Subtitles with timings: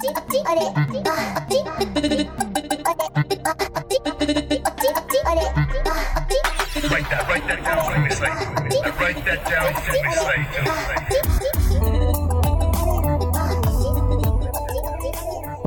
[0.00, 0.06] Hi,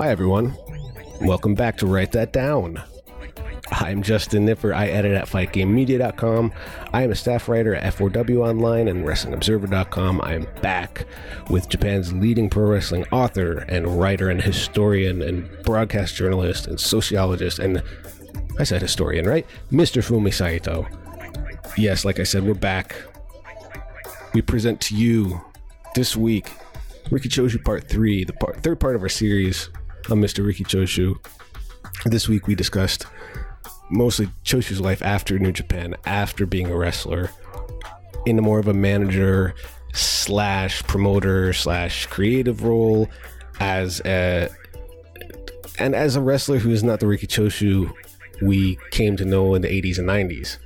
[0.09, 0.55] everyone.
[1.19, 2.81] Welcome back to Write That Down.
[3.71, 4.73] I'm Justin Knipper.
[4.75, 6.51] I edit at FightGameMedia.com.
[6.93, 10.21] I am a staff writer at F4W Online and WrestlingObserver.com.
[10.23, 11.05] I am back
[11.49, 17.59] with Japan's leading pro wrestling author and writer and historian and broadcast journalist and sociologist
[17.59, 17.81] and
[18.59, 19.47] I said historian, right?
[19.71, 20.03] Mr.
[20.03, 20.85] Fumi Saito.
[21.77, 22.95] Yes, like I said, we're back.
[24.33, 25.41] We present to you
[25.95, 26.51] this week
[27.09, 29.69] Riki Choshu Part 3, the part, third part of our series
[30.09, 30.45] on Mr.
[30.45, 31.15] Riki Choshu.
[32.05, 33.05] This week we discussed
[33.91, 37.29] mostly Choshu's life after New Japan, after being a wrestler,
[38.25, 39.53] into more of a manager
[39.93, 43.09] slash promoter slash creative role
[43.59, 44.49] as a
[45.77, 47.91] and as a wrestler who is not the Riki Choshu
[48.41, 50.57] we came to know in the 80s and 90s.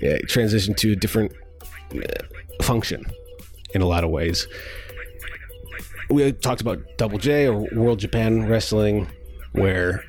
[0.00, 1.32] Yeah, transitioned to a different
[1.92, 3.04] uh, function
[3.74, 4.46] in a lot of ways.
[6.08, 9.08] We talked about Double J or World Japan Wrestling,
[9.52, 10.04] where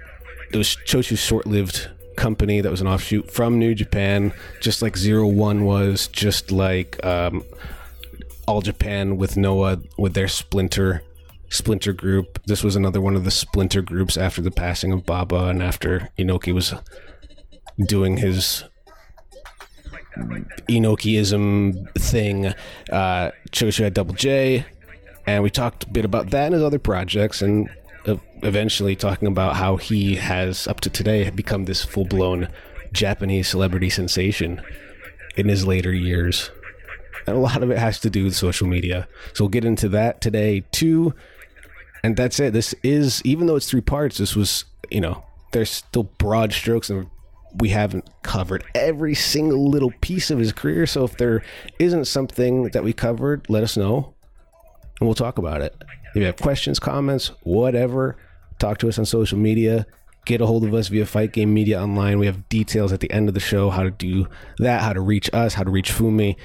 [0.52, 1.90] it was Choshu's short lived
[2.20, 7.04] company that was an offshoot from New Japan, just like Zero One was, just like
[7.04, 7.44] um,
[8.48, 11.02] All Japan with Noah with their splinter
[11.50, 12.40] splinter group.
[12.46, 16.10] This was another one of the splinter groups after the passing of Baba and after
[16.18, 16.74] Inoki was
[17.88, 18.66] doing his
[20.68, 22.48] Inokiism thing.
[22.92, 24.66] Uh, Choshu had Double J,
[25.26, 27.70] and we talked a bit about that and his other projects, and
[28.44, 32.48] eventually talking about how he has, up to today, become this full blown
[32.92, 34.62] Japanese celebrity sensation
[35.36, 36.52] in his later years.
[37.28, 39.08] And a lot of it has to do with social media.
[39.34, 41.14] So we'll get into that today too.
[42.04, 42.54] And that's it.
[42.54, 46.90] This is, even though it's three parts, this was, you know, there's still broad strokes
[46.90, 47.10] and
[47.56, 50.86] we haven't covered every single little piece of his career.
[50.86, 51.44] So if there
[51.78, 54.14] isn't something that we covered, let us know
[55.00, 55.76] and we'll talk about it.
[56.10, 58.18] If you have questions, comments, whatever,
[58.60, 59.86] talk to us on social media.
[60.26, 62.20] Get a hold of us via Fight Game Media Online.
[62.20, 64.28] We have details at the end of the show how to do
[64.60, 66.36] that, how to reach us, how to reach Fumi.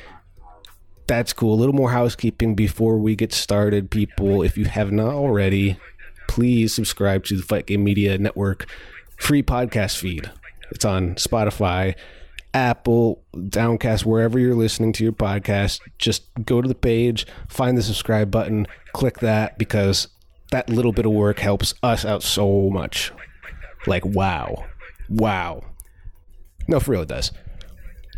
[1.06, 1.54] That's cool.
[1.54, 4.42] A little more housekeeping before we get started, people.
[4.42, 5.76] If you have not already,
[6.28, 8.66] please subscribe to the Fight Game Media Network
[9.16, 10.30] free podcast feed.
[10.70, 11.94] It's on Spotify,
[12.52, 15.80] Apple, Downcast, wherever you're listening to your podcast.
[15.98, 20.08] Just go to the page, find the subscribe button, click that because
[20.54, 23.12] that little bit of work helps us out so much.
[23.86, 24.64] Like, wow.
[25.08, 25.64] Wow.
[26.68, 27.32] No, for real, it does.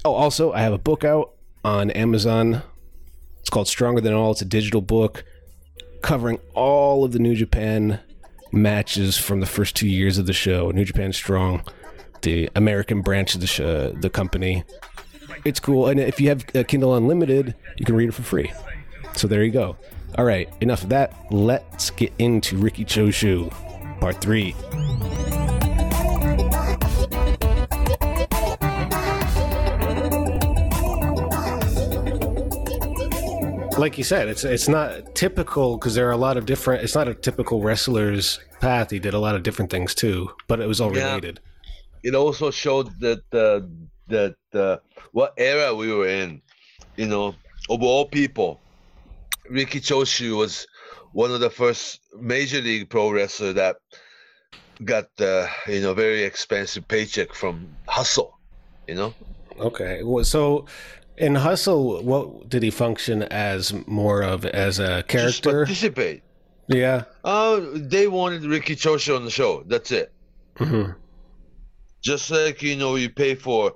[0.04, 1.32] Oh, also, I have a book out
[1.64, 2.62] on Amazon.
[3.40, 4.32] It's called Stronger Than All.
[4.32, 5.24] It's a digital book
[6.02, 8.00] covering all of the New Japan
[8.52, 10.70] matches from the first two years of the show.
[10.70, 11.64] New Japan Strong
[12.22, 13.58] the American branch of the sh-
[14.00, 14.64] the company.
[15.44, 18.52] It's cool, and if you have a Kindle Unlimited, you can read it for free.
[19.14, 19.76] So there you go.
[20.14, 21.12] All right, enough of that.
[21.30, 23.50] Let's get into Riki Choshu,
[24.00, 24.54] Part Three.
[33.78, 36.82] Like you said, it's it's not typical because there are a lot of different.
[36.82, 38.90] It's not a typical wrestler's path.
[38.90, 41.08] He did a lot of different things too, but it was all Yeah.
[41.08, 41.40] related.
[42.02, 43.60] it also showed that uh,
[44.08, 44.76] that uh,
[45.12, 46.40] what era we were in.
[46.96, 47.34] You know,
[47.68, 48.60] of all people,
[49.50, 50.66] Riki Choshu was
[51.12, 53.76] one of the first major league pro wrestler that
[54.84, 58.32] got uh, you know very expensive paycheck from Hustle.
[58.86, 59.14] You know,
[59.58, 60.02] Okay.
[60.02, 60.66] Well, so
[61.16, 65.50] in Hustle, what did he function as more of as a Just character?
[65.64, 66.22] participate.
[66.68, 67.04] Yeah.
[67.24, 69.62] Oh, they wanted Riki Choshu on the show.
[69.66, 70.12] That's it.
[70.58, 70.90] hmm
[72.02, 73.72] Just like you know, you pay for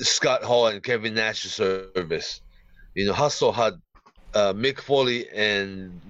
[0.00, 2.40] Scott Hall and Kevin Nash's service.
[2.94, 3.74] You know, Hustle had
[4.36, 6.00] uh, Mick Foley and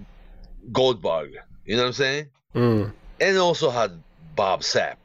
[0.72, 1.36] Goldberg.
[1.64, 2.26] You know what I'm saying?
[2.54, 2.92] Mm.
[3.20, 4.02] And also had
[4.34, 4.96] Bob Sapp.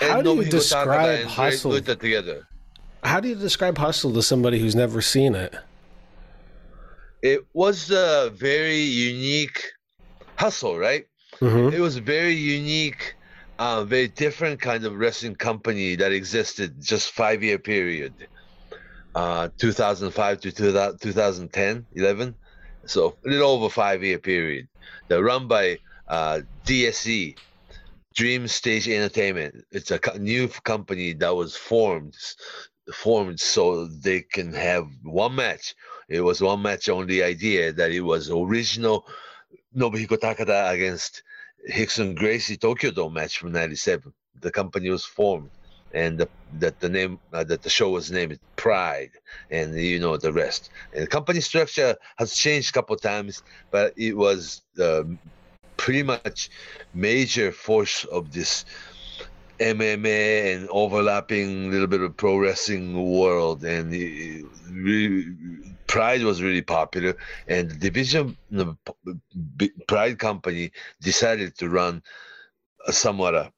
[0.00, 1.80] And How do you describe Hustle?
[1.80, 2.46] Together.
[3.02, 5.54] How do you describe Hustle to somebody who's never seen it?
[7.22, 9.72] It was a very unique
[10.36, 11.06] hustle, right?
[11.40, 13.16] hmm It was a very unique
[13.58, 18.12] a very different kind of wrestling company that existed just five year period,
[19.16, 22.34] uh, 2005 to 2010, 11.
[22.84, 24.68] So a little over five year period.
[25.08, 27.36] They're run by uh, DSE,
[28.14, 29.64] Dream Stage Entertainment.
[29.72, 32.14] It's a new company that was formed
[32.92, 35.74] formed so they can have one match.
[36.08, 39.06] It was one match only idea that it was original
[39.74, 41.22] Nobuhiko Takada against
[41.72, 44.12] Rickson Gracie Tokyo Dome match from '97.
[44.42, 45.50] The company was formed,
[45.96, 46.28] and the,
[46.60, 49.12] that the name uh, that the show was named Pride,
[49.50, 50.70] and you know the rest.
[50.92, 55.04] And the company structure has changed a couple times, but it was uh,
[55.78, 56.50] pretty much
[56.92, 58.66] major force of this
[59.58, 62.86] MMA and overlapping little bit of pro wrestling
[63.18, 63.90] world, and
[64.70, 65.34] really,
[65.86, 67.16] Pride was really popular,
[67.48, 68.76] and the division the
[69.88, 72.02] Pride company decided to run
[72.90, 73.52] somewhat a,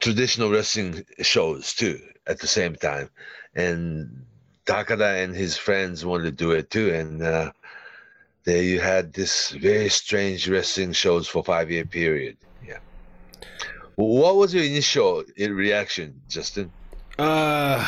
[0.00, 3.10] traditional wrestling shows too at the same time,
[3.54, 4.24] and
[4.66, 7.52] Takada and his friends wanted to do it too, and uh,
[8.44, 12.36] there you had this very strange wrestling shows for five year period.
[12.66, 12.78] Yeah.
[13.96, 16.70] What was your initial reaction, Justin?
[17.18, 17.86] Uh,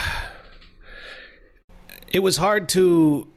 [2.12, 3.28] it was hard to.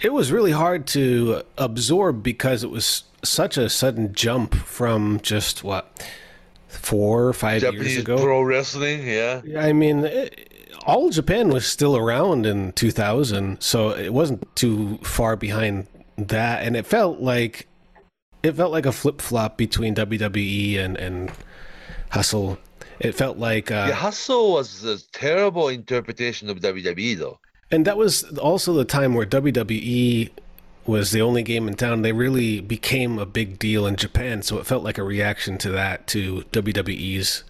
[0.00, 5.64] It was really hard to absorb because it was such a sudden jump from just
[5.64, 6.06] what
[6.76, 8.16] four or five Japanese years ago.
[8.16, 9.40] pro wrestling, yeah.
[9.58, 15.36] I mean, it, all Japan was still around in 2000, so it wasn't too far
[15.36, 15.86] behind
[16.16, 17.66] that, and it felt like
[18.42, 21.32] it felt like a flip flop between WWE and and
[22.10, 22.58] Hustle.
[23.00, 27.38] It felt like uh, Yeah, Hustle was a terrible interpretation of WWE, though.
[27.70, 30.30] And that was also the time where WWE
[30.86, 32.02] was the only game in town.
[32.02, 35.70] They really became a big deal in Japan, so it felt like a reaction to
[35.72, 37.44] that, to WWE's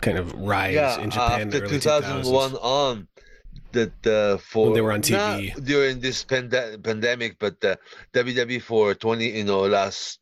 [0.00, 1.40] kind of rise Yeah, in Japan.
[1.42, 3.08] in the after 2001 on,
[3.72, 5.64] that uh, for When they were on TV.
[5.64, 7.76] during this pande- pandemic, but uh,
[8.12, 10.20] WWE for 20, you know, last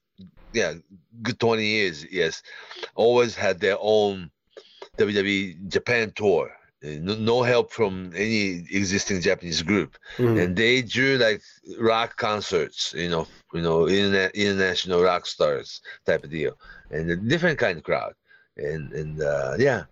[0.52, 0.74] yeah,
[1.22, 2.42] good 20 years, yes,
[2.94, 4.30] always had their own
[4.98, 6.52] WWE Japan tour.
[6.84, 9.96] Uh, No, no help from any existing Japanese group.
[10.18, 10.36] Mhm.
[10.42, 11.40] and they drew like
[11.78, 16.54] rock concerts, you know, you know, interna- international rock stars type of deal,
[16.90, 18.14] and a different kind of crowd,
[18.56, 19.84] and and uh, yeah,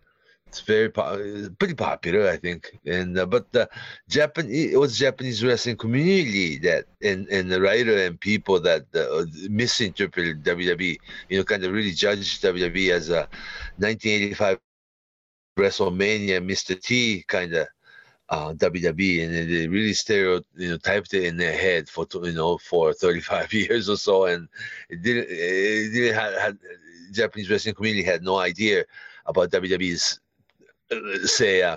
[0.48, 3.68] it's very po- pretty popular, I think, and uh, but the
[4.08, 9.24] Japanese it was Japanese wrestling community that and and the writer and people that uh,
[9.48, 10.98] misinterpreted WWE,
[11.28, 13.28] you know, kind of really judged WWE as a
[13.78, 14.58] 1985
[15.56, 16.80] WrestleMania Mr.
[16.80, 17.66] T kind of
[18.30, 23.52] uh, WWE, and they really stereotyped it in their head for you know for 35
[23.52, 24.48] years or so, and
[24.88, 26.58] it didn't it didn't have, had
[27.12, 28.84] Japanese wrestling community had no idea
[29.26, 30.20] about WWE's
[30.92, 31.76] uh, say uh,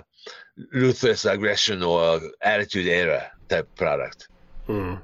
[0.72, 4.28] ruthless aggression or attitude era type product.
[4.68, 5.00] Mm.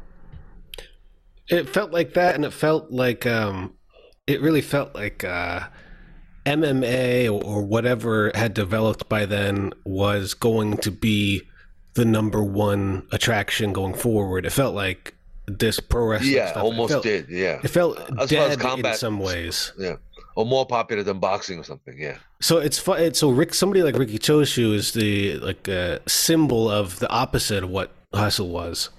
[1.48, 3.74] It felt like that, and it felt like um,
[4.28, 5.66] it really felt like uh,
[6.58, 11.42] MMA or, whatever had developed by then was going to be
[11.94, 14.46] the number one attraction going forward.
[14.46, 15.14] It felt like
[15.46, 16.32] this pro wrestling.
[16.32, 17.28] yeah, stuff, almost felt, did.
[17.28, 19.72] Yeah, It felt As far as dead in combat- some ways.
[19.78, 19.96] yeah,
[20.36, 21.96] or more popular than boxing or something.
[21.98, 22.18] Yeah.
[22.40, 23.14] So it's fun.
[23.14, 27.70] So Rick, somebody like Riki Choshu is the like uh, symbol of the opposite of
[27.70, 28.90] what Hustle was,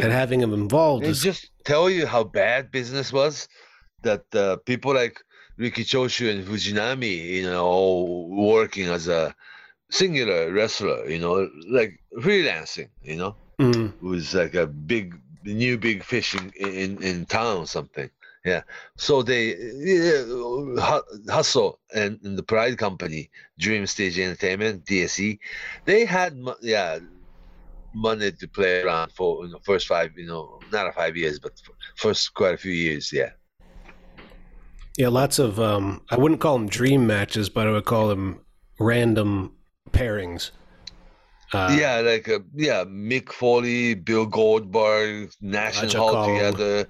[0.00, 3.48] and having him involved is just tell you how bad business was
[4.02, 5.20] that uh, people like
[5.56, 9.34] Riki Choshu and Fujinami, you know, all working as a
[9.90, 13.94] singular wrestler, you know, like freelancing, you know, Mm.
[14.00, 18.10] was like a big, new big fish in, in, in town or something.
[18.44, 18.62] Yeah.
[18.96, 25.38] So they, yeah, Hustle and, and the Pride Company, Dream Stage Entertainment, DSE,
[25.86, 26.98] they had, yeah,
[27.94, 31.52] money to play around for you know, first five, you know, not five years, but
[31.96, 33.12] first quite a few years.
[33.12, 33.30] Yeah.
[34.96, 38.40] Yeah, lots of um I wouldn't call them dream matches, but I would call them
[38.78, 39.52] random
[39.90, 40.50] pairings.
[41.52, 46.88] Uh, yeah, like uh, yeah, Mick Foley, Bill Goldberg, Nash and Hall together.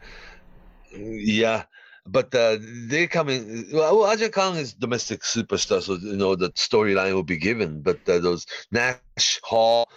[0.92, 1.64] Yeah,
[2.06, 2.58] but uh,
[2.88, 3.66] they coming.
[3.72, 7.82] Well, Aja Kong is domestic superstar, so you know the storyline will be given.
[7.82, 9.88] But uh, those Nash, Hall,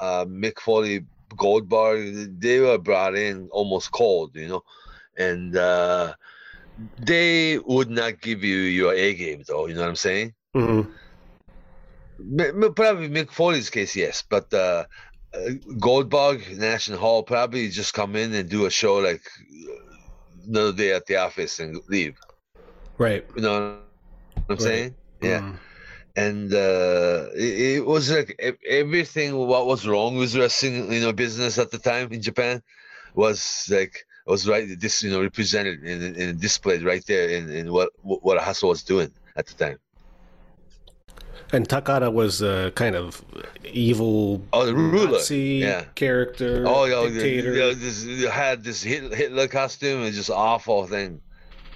[0.00, 1.04] uh, Mick Foley,
[1.36, 4.64] Goldberg, they were brought in almost cold, you know,
[5.16, 6.14] and uh,
[6.76, 9.66] they would not give you your A game, though.
[9.66, 10.34] You know what I'm saying?
[10.54, 10.88] mhm.
[12.18, 14.84] M- m- Probably Mick Foley's case, yes, but uh,
[15.34, 20.46] uh, Goldberg, Nash and Hall probably just come in and do a show like uh,
[20.48, 22.16] another day at the office and leave.
[22.98, 23.24] Right.
[23.36, 24.58] You know what I'm Right.
[24.58, 25.42] saying, yeah.
[25.42, 25.58] Mm.
[26.16, 31.58] and uh, it, it was like everything what was wrong with wrestling you know business
[31.58, 32.62] at the time in Japan
[33.14, 33.94] was like
[34.26, 38.38] was right this you know represented and, and displayed right there in, in what what
[38.40, 39.78] Hustle was doing at the time.
[41.52, 43.24] And Takada was a kind of
[43.64, 45.84] evil Oh, the ruler, Nazi yeah.
[45.94, 47.72] character, Oh, yeah, oh, the- dictator.
[47.74, 50.02] this, you had this Hitler costume.
[50.02, 51.20] It's just awful thing.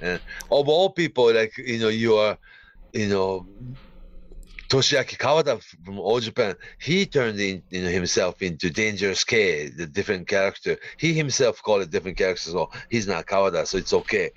[0.03, 2.37] And of all people, like you know, you are,
[2.93, 3.47] you know,
[4.71, 6.55] Toshiaki Kawada from All Japan.
[6.79, 10.79] He turned in, know, himself into Dangerous K, the different character.
[10.97, 12.53] He himself called it different characters.
[12.53, 14.31] So he's not Kawada, so it's okay.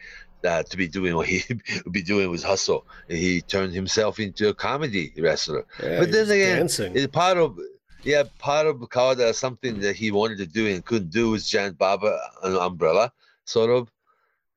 [0.44, 1.42] Uh, to be doing what he
[1.86, 5.66] would be doing with hustle, he turned himself into a comedy wrestler.
[5.82, 6.92] Yeah, but then again, dancing.
[6.98, 7.58] it's part of
[8.04, 11.78] yeah, part of Kawada something that he wanted to do and couldn't do was Giant
[11.78, 13.13] Baba an umbrella,
[13.46, 13.90] sort of,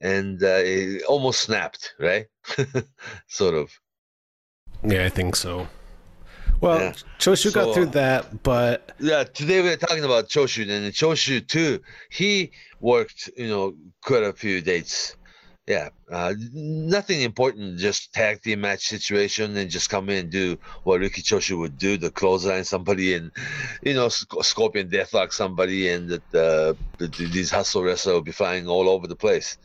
[0.00, 2.26] and uh, it almost snapped, right?
[3.28, 3.71] sort of.
[4.87, 5.66] Yeah, I think so.
[6.61, 6.93] Well, Yeah.
[7.19, 11.81] Choshu got through that, but Yeah, today we're talking about Choshu, and Choshu too.
[12.11, 15.16] He worked, you know, quite a few dates.
[15.66, 20.57] Yeah, uh, nothing important, just tag team match situation, and just come in and do
[20.85, 23.33] what Riki Choshu would do: the clothesline somebody, and
[23.83, 28.23] you know, sc- scorpion deathlock somebody, and that uh, the, the- these hustle wrestlers will
[28.23, 29.59] be flying all over the place.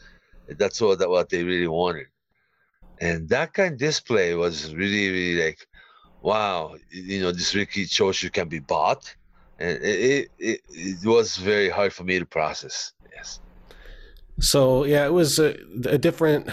[0.57, 2.07] That's what that what they really wanted,
[3.01, 5.67] and that kind of display was really, really like,
[6.21, 9.13] wow, you know, this Riki Choshu can be bought
[9.61, 12.93] and it, it, it, it was very hard for me to process.
[13.13, 13.39] Yes.
[14.39, 15.55] so yeah, it was a,
[15.85, 16.49] a different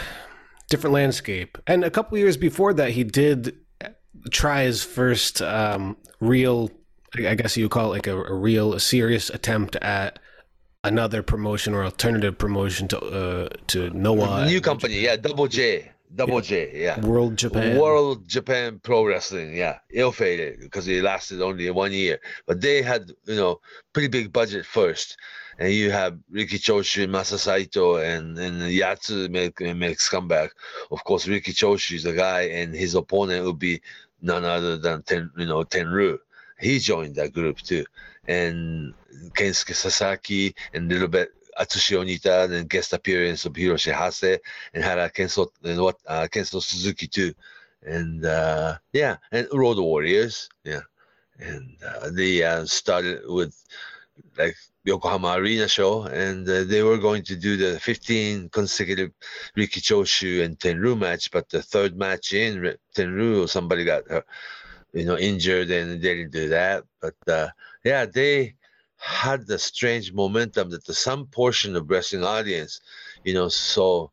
[0.69, 1.57] different landscape.
[1.67, 3.57] And a couple years before that, he did
[4.31, 6.71] try his first um, real,
[7.17, 10.19] I guess you would call it like a, a real, a serious attempt at
[10.85, 16.41] another promotion or alternative promotion to uh, to Noah New company, yeah, Double J, Double
[16.41, 17.01] J, yeah.
[17.01, 17.79] World Japan.
[17.79, 22.19] World Japan Pro Wrestling, yeah, ill fated because it lasted only one year.
[22.47, 23.61] But they had, you know,
[23.93, 25.17] pretty big budget first,
[25.59, 30.51] and you have Riki Choshu, Masa Saito, and and Yatsu make makes comeback.
[30.91, 33.83] Of course, Riki Choshu is the guy, and his opponent would be
[34.23, 36.19] none other than Ten, you know, Tenryu.
[36.59, 37.85] He joined that group too,
[38.27, 38.95] and
[39.35, 44.39] Kensuke Sasaki, and a little bit Atsushi Onita, and guest appearance of Hiroshi Hase,
[44.75, 45.11] and had a
[45.65, 47.35] and what uh, Kenzo Suzuki too,
[47.83, 50.83] and uh, yeah, and Road Warriors, yeah,
[51.39, 53.55] and uh, they uh, started with
[54.37, 59.11] like Yokohama Arena show, and uh, they were going to do the 15 consecutive
[59.55, 64.23] Riki Choshu and Tenryu match, but the third match in Tenryu, somebody got uh,
[64.93, 66.85] you know injured, and they didn't do that.
[67.01, 67.49] But uh,
[67.85, 68.55] yeah, they
[68.99, 72.81] had the strange momentum that the some portion of wrestling audience,
[73.25, 74.09] you know, saw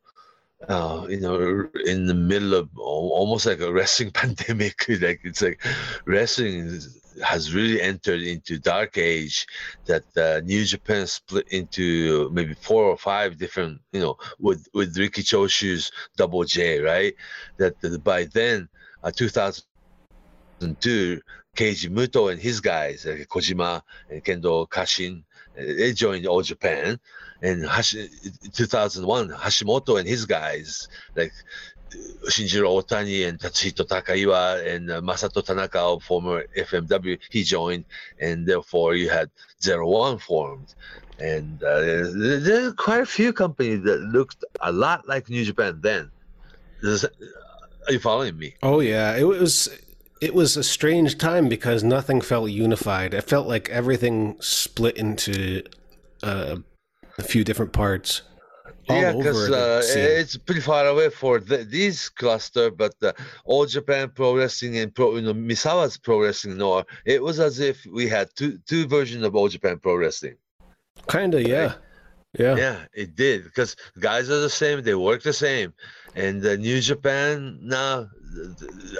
[0.67, 4.85] uh, you know, in the middle of almost like a wrestling pandemic.
[4.87, 5.63] like it's like
[6.05, 6.79] wrestling
[7.23, 9.45] has really entered into dark age.
[9.85, 14.97] That uh, New Japan split into maybe four or five different, you know, with with
[14.97, 17.13] Riki Choshu's Double J, right?
[17.57, 18.67] That, that by then,
[19.03, 21.21] uh, 2002,
[21.55, 25.23] Keiji Muto and his guys, like Kojima and Kendo Kashin,
[25.57, 26.99] uh, they joined All Japan.
[27.41, 28.09] And Hashi,
[28.53, 31.33] 2001 Hashimoto and his guys like
[31.91, 37.85] uh, Shinjiro Otani and Tatsuhito Takaiwa and uh, Masato Tanaka former FMW he joined.
[38.19, 39.29] And therefore you had
[39.61, 40.73] Zero One formed.
[41.19, 41.81] And uh,
[42.13, 46.11] there, are quite a few companies that looked a lot like New Japan then.
[46.83, 48.55] Are you following me?
[48.63, 49.69] Oh yeah, it was
[50.25, 53.13] it was a strange time because nothing felt unified.
[53.13, 55.61] It felt like everything split into
[56.23, 56.55] uh,
[57.19, 58.23] a few different parts.
[58.89, 63.13] all yeah, because uh, it's pretty far away for the, this cluster, but uh,
[63.45, 67.59] All Japan Pro Wrestling and Pro, you know, Misawa's Pro Wrestling Noah, it was as
[67.59, 70.37] if we had two two versions of All Japan Pro Wrestling.
[71.07, 71.75] Kinda, yeah,
[72.39, 72.55] yeah.
[72.55, 75.71] Yeah, it did because guys are the same, they work the same,
[76.15, 78.07] and uh, New Japan now,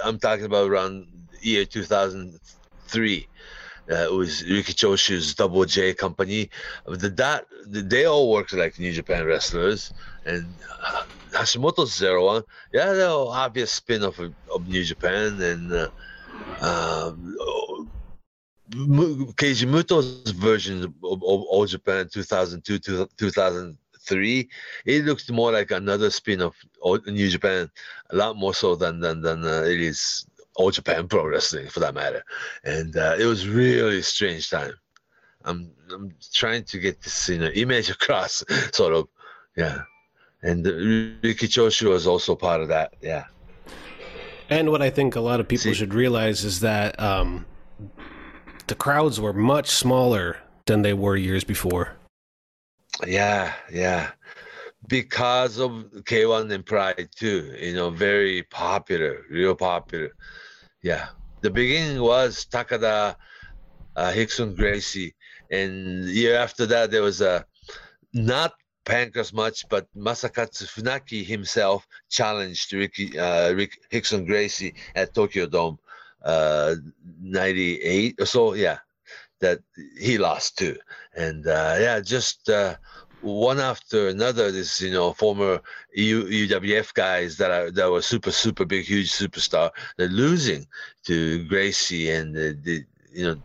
[0.04, 1.15] I'm talking about around
[1.46, 3.28] year 2003.
[3.88, 6.50] Uh, it was Riki Choshu's Double J company.
[6.86, 9.92] The, that they all worked like New Japan wrestlers,
[10.24, 10.44] and
[10.82, 12.42] uh, Hashimoto's Zero One.
[12.72, 15.88] Yeah, they're all obvious spin-off of, of New Japan, and uh,
[16.60, 17.86] um, oh,
[18.70, 24.48] Keiji Muto's version of, of All Japan 2002 to 2003.
[24.84, 27.70] It looks more like another spin-off of New Japan,
[28.10, 30.26] a lot more so than than than uh, it is
[30.56, 32.22] All Japan Pro Wrestling for that matter.
[32.64, 34.72] And uh, it was really strange time.
[35.44, 39.08] I'm I'm trying to get this you know image across, sort of,
[39.56, 39.82] yeah.
[40.42, 40.72] And uh,
[41.22, 43.24] Riki Choshu was also part of that, yeah.
[44.48, 47.46] And what I think a lot of people See- should realize is that um,
[48.66, 51.96] the crowds were much smaller than they were years before.
[53.06, 54.10] Yeah, yeah.
[54.88, 55.70] Because of
[56.04, 60.10] K1 and Pride too, you know, very popular, real popular.
[60.86, 61.08] Yeah.
[61.40, 63.16] The beginning was Takada,
[63.96, 65.16] uh, Hickson Gracie,
[65.50, 67.44] and year after that there was a
[68.12, 68.52] not
[68.84, 75.76] Pancrase much, but Masakatsu Funaki himself challenged Ricky uh, Rick Hickson Gracie at Tokyo Dome,
[76.22, 76.76] uh,
[77.20, 78.54] '98 or so.
[78.54, 78.78] Yeah,
[79.40, 79.58] that
[79.98, 80.76] he lost too,
[81.16, 82.76] and uh, yeah, just uh,
[83.26, 84.50] one after another.
[84.50, 85.60] This you know former
[85.94, 89.70] U- UWF guys that are that were super super big huge superstar.
[89.96, 90.66] They're losing
[91.04, 93.42] to Gracie, and the, the you know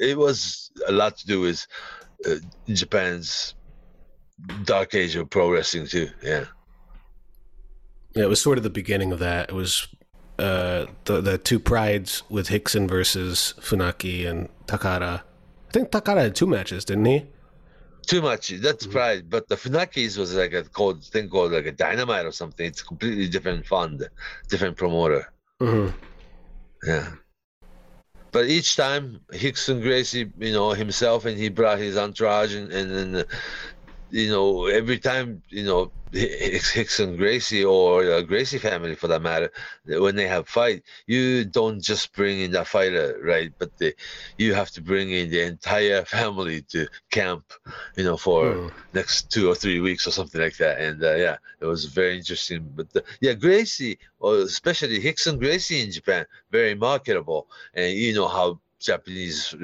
[0.00, 1.66] it was a lot to do with
[2.26, 2.36] uh,
[2.68, 3.54] Japan's
[4.64, 6.08] dark age of pro wrestling too.
[6.22, 6.44] Yeah.
[8.14, 9.50] Yeah, it was sort of the beginning of that.
[9.50, 9.86] It was
[10.38, 15.22] uh, the the two prides with Hickson versus Funaki and Takada.
[15.68, 17.26] I think Takada had two matches, didn't he?
[18.06, 18.48] Too much.
[18.48, 19.28] That's pride.
[19.28, 22.66] But the Funakis was like a called thing called like a dynamite or something.
[22.66, 24.08] It's completely different fund,
[24.48, 25.30] different promoter.
[25.60, 25.96] Mm-hmm.
[26.86, 27.12] Yeah.
[28.30, 32.94] But each time Hickson Gracie, you know, himself and he brought his entourage and, and
[32.94, 33.24] then, uh,
[34.10, 39.20] you know, every time, you know, Hicks- Hickson Gracie or uh, Gracie family for that
[39.20, 39.50] matter,
[39.84, 43.52] when they have fight, you don't just bring in that fighter, right?
[43.58, 43.94] But the,
[44.38, 47.52] you have to bring in the entire family to camp,
[47.96, 48.68] you know, for Hmm.
[48.94, 50.80] next two or three weeks or something like that.
[50.80, 52.70] And uh, yeah, it was very interesting.
[52.74, 57.48] But the, yeah, Gracie, or especially Hickson Gracie in Japan, very marketable.
[57.74, 59.54] And you know how Japanese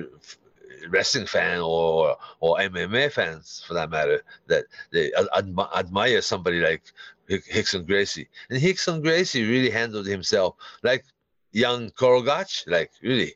[0.88, 6.60] wrestling fan or or MMA fans, for that matter, that they ad- admi- admire somebody
[6.60, 6.82] like
[7.28, 8.28] Hick- Hickson Gracie.
[8.50, 11.04] And Hickson Gracie really handled himself like
[11.52, 13.34] young Korogach, like really.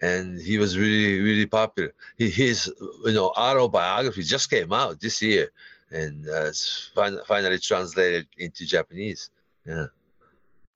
[0.00, 1.92] And he was really, really popular.
[2.16, 2.72] He, his,
[3.04, 5.50] you know, autobiography just came out this year,
[5.90, 9.30] and uh, it's fin- finally translated into Japanese.
[9.66, 9.86] Yeah.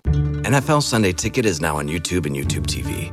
[0.05, 3.13] NFL Sunday Ticket is now on YouTube and YouTube TV,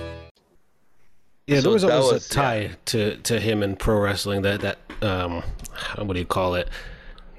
[1.51, 4.41] Yeah, So there was always was- a tie to, to him in pro wrestling.
[4.43, 5.43] That that um,
[5.97, 6.69] what do you call it?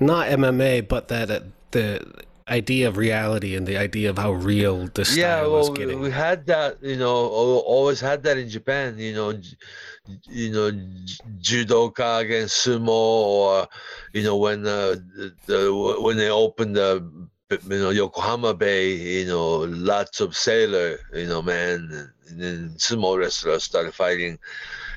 [0.01, 2.05] Not MMA, but that uh, the
[2.49, 5.79] idea of reality and the idea of how real the style yeah was well we-
[5.79, 6.01] getting.
[6.01, 9.31] we had that you know always had that in japan you know
[10.29, 10.69] you know
[11.41, 13.69] judoka against sumo or
[14.13, 17.01] you know when uh, the, the when they opened the
[17.51, 19.59] you know yokohama bay you know
[19.93, 22.11] lots of sailor you know man
[22.77, 24.39] sumo wrestlers started fighting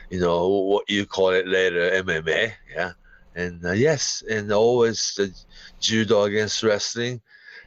[0.10, 2.92] you know what you call it later mma yeah
[3.36, 5.34] and uh, yes and always the
[5.80, 7.22] judo against wrestling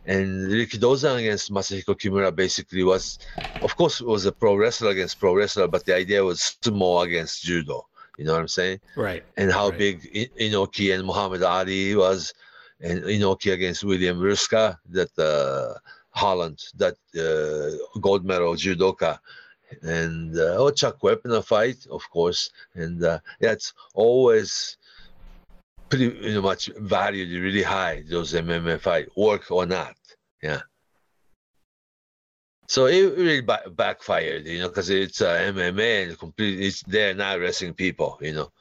[0.04, 3.18] and Rikidozan against Masahiko Kimura basically was,
[3.60, 7.04] of course, it was a pro wrestler against pro wrestler, but the idea was sumo
[7.04, 7.86] against judo.
[8.16, 8.80] You know what I'm saying?
[8.96, 9.22] right.
[9.36, 9.78] And how Right.
[9.78, 12.32] big I- Inoki and Muhammad Ali was,
[12.80, 15.78] and Inoki against William Ruska, that uh,
[16.10, 19.18] Holland, that uh, gold medal judoka,
[19.82, 24.76] and uh, oh, Chuck Wepner fight, of course, and uh, it's always
[25.88, 29.96] pretty much valued really high those MMA fight work or not.
[30.42, 30.60] Yeah.
[32.66, 37.14] So it really ba- backfired you know because it's uh, MMA and completely it's they're
[37.14, 38.52] not wrestling people you know.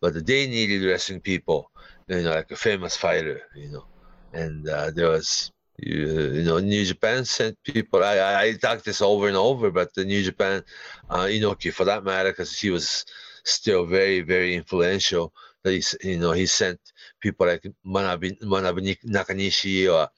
[0.00, 1.70] But they needed wrestling people
[2.06, 3.84] you know like a famous fighter you know.
[4.32, 9.02] And uh, there was you, you know New Japan sent people I, I talked this
[9.02, 10.62] over and over but the New Japan
[11.10, 13.04] uh, Inoki for that matter because he was
[13.44, 16.80] still very very influential that he's you know he sent
[17.20, 20.08] people like Manabi, Manabu Nakanishi or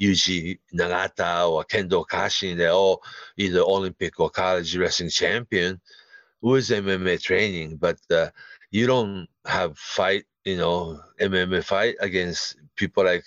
[0.00, 3.02] Yuji Nagata or Kendo Kashin they're all
[3.36, 5.80] either Olympic or college wrestling champion
[6.44, 8.28] with MMA training, but uh,
[8.70, 13.24] you don't have fight, you know, MMA fight against people like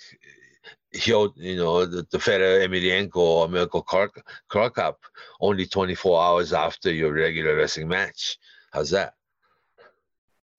[0.94, 5.00] Hyo, you know, the, the Fedor Emelianenko or Mirko Cro Cop
[5.40, 8.38] only 24 hours after your regular wrestling match.
[8.72, 9.14] How's that?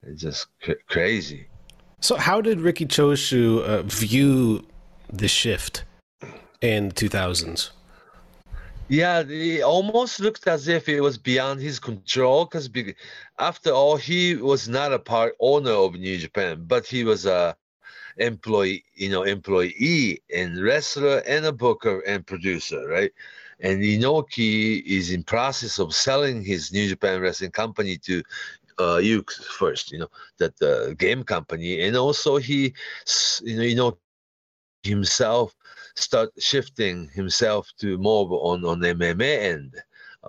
[0.04, 1.48] It's just cr- crazy.
[2.02, 4.66] So, how did Riki Choshu uh, view
[5.12, 5.84] the shift
[6.62, 7.72] in the 2000s?
[8.88, 12.70] Yeah, it almost looked as if it was beyond his control because
[13.38, 17.56] after all, he was not a part owner of New Japan, but he was a
[18.18, 23.12] employee, you know, employee and wrestler and a booker and producer, right?
[23.62, 28.24] And Inoki is in process of selling his New Japan Wrestling Company to
[28.78, 32.74] uh, Yuke's first, you know, that the game company, and also he,
[33.44, 33.98] you know, you know,
[34.84, 35.54] himself
[35.96, 39.76] start shifting himself to more on on MMA end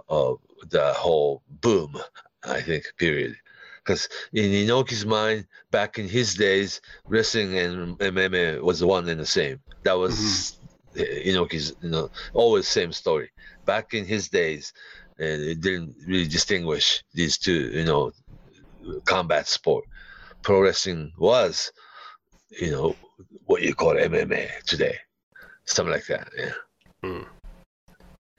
[0.09, 0.38] of
[0.69, 1.97] the whole boom,
[2.45, 3.37] I think, period.
[3.85, 9.27] Because in Inoki's mind, back in his days, wrestling and MMA was one and the
[9.27, 9.61] same.
[9.85, 10.59] That was
[10.95, 11.29] mm-hmm.
[11.29, 13.31] Inoki's, you know, always same story.
[13.64, 14.73] Back in his days,
[15.19, 18.12] and it didn't really distinguish these two, you know,
[19.05, 19.85] combat sport.
[20.43, 21.73] Pro wrestling was,
[22.51, 22.97] you know,
[23.45, 24.97] what you call MMA today,
[25.64, 26.29] something like that.
[26.37, 26.53] Yeah.
[27.05, 27.27] Mm.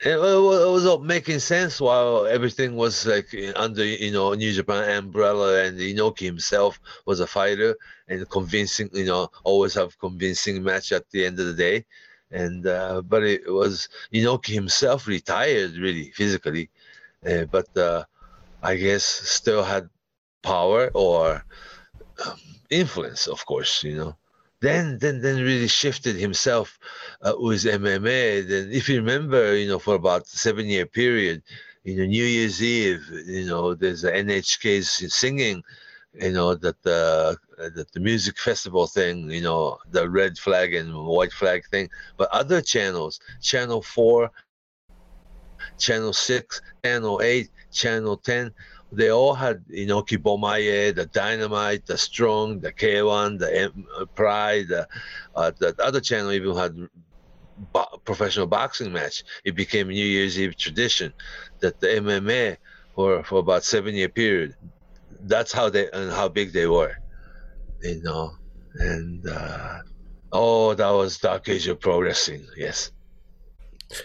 [0.04, 4.90] It, it, was all making sense while everything was like under you know New Japan
[4.98, 10.92] umbrella, and Inoki himself was a fighter and convincing, you know, always have convincing match
[10.92, 11.86] at the end of the day.
[12.32, 16.72] And uh, but it was Inoki himself retired really physically,
[17.24, 18.06] uh, but uh,
[18.64, 19.88] I guess still had
[20.42, 21.46] power or
[22.26, 22.40] um,
[22.72, 24.16] influence, of course, you know.
[24.62, 26.78] Then, then, then really shifted himself
[27.24, 28.48] uh, with MMA.
[28.48, 31.42] Then, if you remember, you know, for about seven year period,
[31.84, 35.64] you know, New Year's Eve, you know, there's a NHK's singing,
[36.14, 40.94] you know, that the that the music festival thing, you know, the red flag and
[40.94, 41.90] white flag thing.
[42.18, 44.30] But other channels, Channel Four,
[45.80, 48.54] Channel Six, Channel Eight, Channel Ten,
[48.92, 54.68] they all had Inoki Bomaye, the Dynamite, the Strong, the K1, the M- uh, Pride,
[54.68, 54.88] the,
[55.36, 56.76] uh, the other channel even had
[57.74, 59.24] bo- professional boxing match.
[59.46, 61.14] It became New Year's Eve tradition
[61.60, 62.58] that the MMA
[62.96, 64.56] for for about seven year period.
[65.22, 66.96] That's how they and how big they were,
[67.82, 68.32] you know.
[68.76, 69.80] And uh,
[70.32, 72.46] oh, that was Dark Age of Pro Wrestling.
[72.58, 72.92] Yes.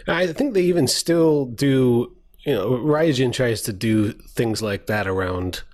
[0.09, 2.16] I think they even still do
[2.47, 5.65] you know, Rizin tries to do things like that around.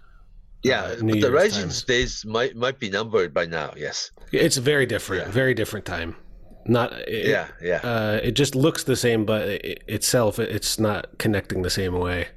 [0.63, 3.75] Yeah, uh, the Rizin days might might be numbered by now.
[3.77, 5.31] Yes, it's very different, yeah.
[5.31, 6.17] very different time.
[6.65, 7.81] Not it, yeah, yeah.
[7.83, 12.29] Uh, it just looks the same, but it, itself, it's not connecting the same way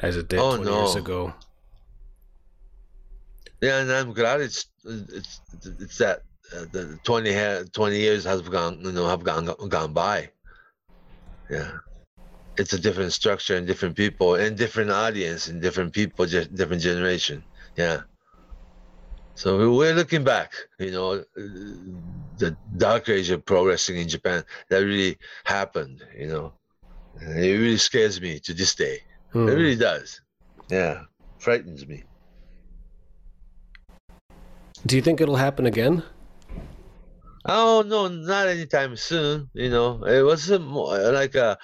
[0.00, 0.78] as it did oh, 20 no.
[0.78, 1.34] years ago.
[3.60, 6.22] Yeah, and I'm glad it's it's it's that
[6.56, 10.30] uh, the 20, 20 years has gone you know have gone gone by.
[11.50, 11.72] Yeah
[12.58, 16.82] it's a different structure and different people and different audience and different people, just different
[16.82, 17.44] generation.
[17.76, 18.02] Yeah.
[19.34, 21.24] So we're looking back, you know,
[22.38, 26.52] the dark age of pro wrestling in Japan that really happened, you know.
[27.20, 28.98] And it really scares me to this day.
[29.32, 29.48] Hmm.
[29.48, 30.20] It really does.
[30.68, 31.02] Yeah,
[31.38, 32.04] frightens me.
[34.86, 36.02] Do you think it'll happen again?
[37.44, 39.48] Oh no, not anytime soon.
[39.54, 41.58] You know, it was a, like a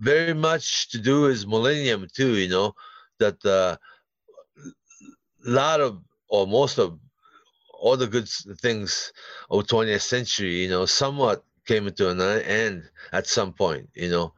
[0.00, 2.36] very much to do with millennium too.
[2.36, 2.74] You know
[3.18, 3.76] that a uh,
[5.44, 6.98] lot of or most of
[7.74, 8.28] all the good
[8.60, 9.12] things
[9.50, 13.88] of 20th century, you know, somewhat came to an end at some point.
[13.94, 14.34] You know,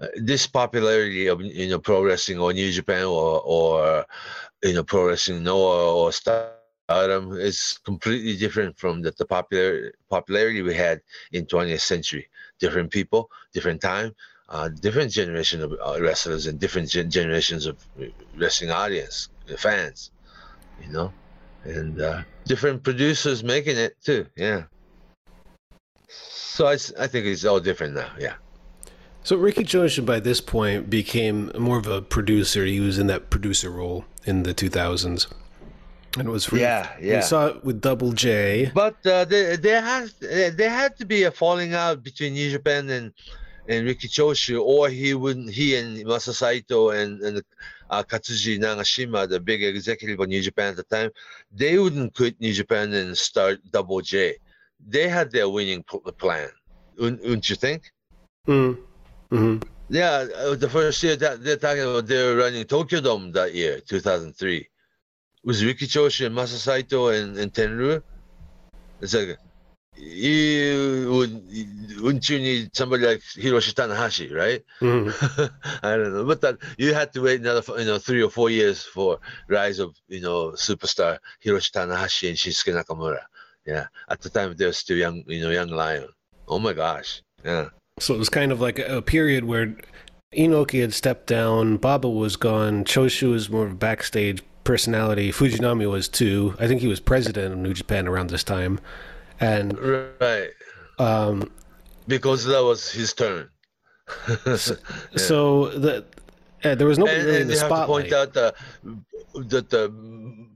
[0.00, 4.04] uh, this popularity of you know pro wrestling or New Japan or or
[4.62, 6.12] you know pro wrestling Noah or
[6.84, 11.00] Stardom is completely different from the, the popular popularity we had
[11.32, 12.28] in 20th century.
[12.58, 14.14] Different people, different time,
[14.50, 17.78] uh, different generation of uh, wrestlers and different gen- generations of
[18.36, 20.10] wrestling audience, fans,
[20.82, 21.12] you know,
[21.64, 24.26] and uh, different producers making it too.
[24.36, 24.64] Yeah.
[26.08, 28.10] So I, I think it's all different now.
[28.18, 28.34] Yeah.
[29.22, 32.66] So Riki Choshu by this point became more of a producer.
[32.66, 35.26] He was in that producer role in the 2000s.
[36.16, 37.16] And it was for, yeah, yeah.
[37.16, 38.70] We saw it with Double J.
[38.72, 42.88] But uh, there, there has there had to be a falling out between New Japan
[42.90, 43.12] and
[43.68, 45.50] and Riki Choshu, or he wouldn't.
[45.50, 47.42] he and Masa Saito and, and
[47.90, 51.10] uh, Katsuji Nagashima, the big executive of New Japan at the time,
[51.52, 54.36] they wouldn't quit New Japan and start Double J.
[54.86, 56.50] They had their winning plan,
[56.98, 57.90] wouldn't you think?
[58.46, 58.78] Mm.
[59.30, 59.68] Mm-hmm.
[59.88, 63.54] Yeah, uh, the first year that they're talking about they were running Tokyo Dome that
[63.54, 64.68] year, 2003.
[65.44, 68.02] It was Riki Choshu and Masa Saito and, and Tenryu.
[69.02, 69.36] It's like,
[69.94, 74.62] you would, wouldn't you need somebody like Hiroshi Tanahashi, right?
[74.80, 75.12] Mhm.
[75.82, 78.48] I don't know, but that you had to wait another, you know, three or four
[78.48, 83.20] years for rise of, you know, superstar Hiroshi Tanahashi and Shinsuke Nakamura.
[83.66, 86.08] Yeah, at the time they were still young, you know, young lion.
[86.48, 87.68] Oh my gosh, yeah.
[87.98, 89.76] So it was kind of like a, a period where
[90.34, 95.88] Inoki had stepped down, Baba was gone, Choshu was more of a backstage personality, Fujinami
[95.90, 96.54] was too.
[96.58, 98.80] I think he was president of New Japan around this time.
[99.40, 99.78] And
[100.20, 100.50] Right,
[100.98, 101.50] um,
[102.06, 103.50] because that was his turn.
[105.16, 106.04] so the
[106.62, 108.10] uh, there was nobody and, really in the you have to spotlight.
[108.10, 108.54] point out the,
[109.46, 109.90] that the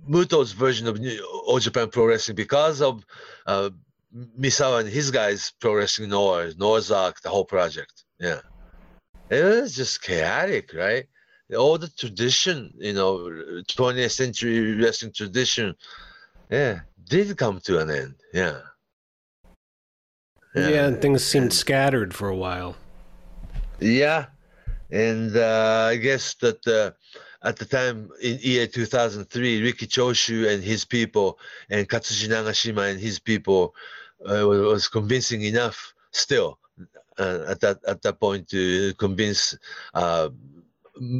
[0.07, 3.05] Muto's version of New, All Japan Pro Wrestling because of
[3.47, 3.71] uh,
[4.38, 8.05] Misawa and his guys pro wrestling Noah, Noah's the whole project.
[8.18, 8.40] Yeah,
[9.31, 11.07] it was just chaotic, right?
[11.57, 13.17] All the tradition, you know,
[13.69, 15.75] 20th century wrestling tradition,
[16.51, 18.15] yeah, did come to an end.
[18.35, 18.59] Yeah.
[20.55, 20.87] yeah.
[20.87, 22.77] and things seemed scattered for a while.
[23.81, 24.27] Yeah,
[24.91, 26.91] and uh, I guess that uh,
[27.47, 31.39] at the time in year 2003, Riki Choshu and his people
[31.71, 33.75] and Katsuji Nagashima and his people
[34.27, 36.59] uh, wa- was convincing enough still
[37.19, 39.57] uh, at that at that point to convince.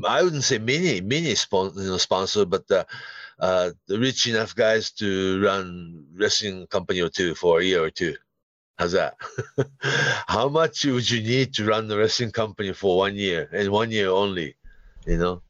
[0.07, 2.85] I wouldn't say many many spon- you know, sponsor, but uh,
[3.38, 7.91] uh, the rich enough guys to run wrestling company or two for a year or
[7.91, 8.17] two.
[8.79, 9.17] How's that?
[10.29, 13.91] How much would you need to run the wrestling company for one year and one
[13.91, 14.57] year only?
[15.07, 15.43] You know,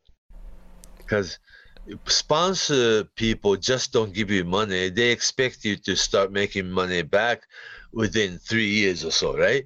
[0.96, 1.38] because
[2.06, 4.88] sponsor people just don't give you money.
[4.88, 7.42] They expect you to start making money back
[7.92, 9.64] within three years or so, right?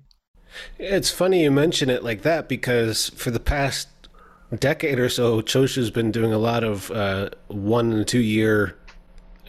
[0.78, 3.88] It's funny you mention it like that because for the past
[4.56, 8.76] decade or so, Choshu's been doing a lot of uh, one and two year,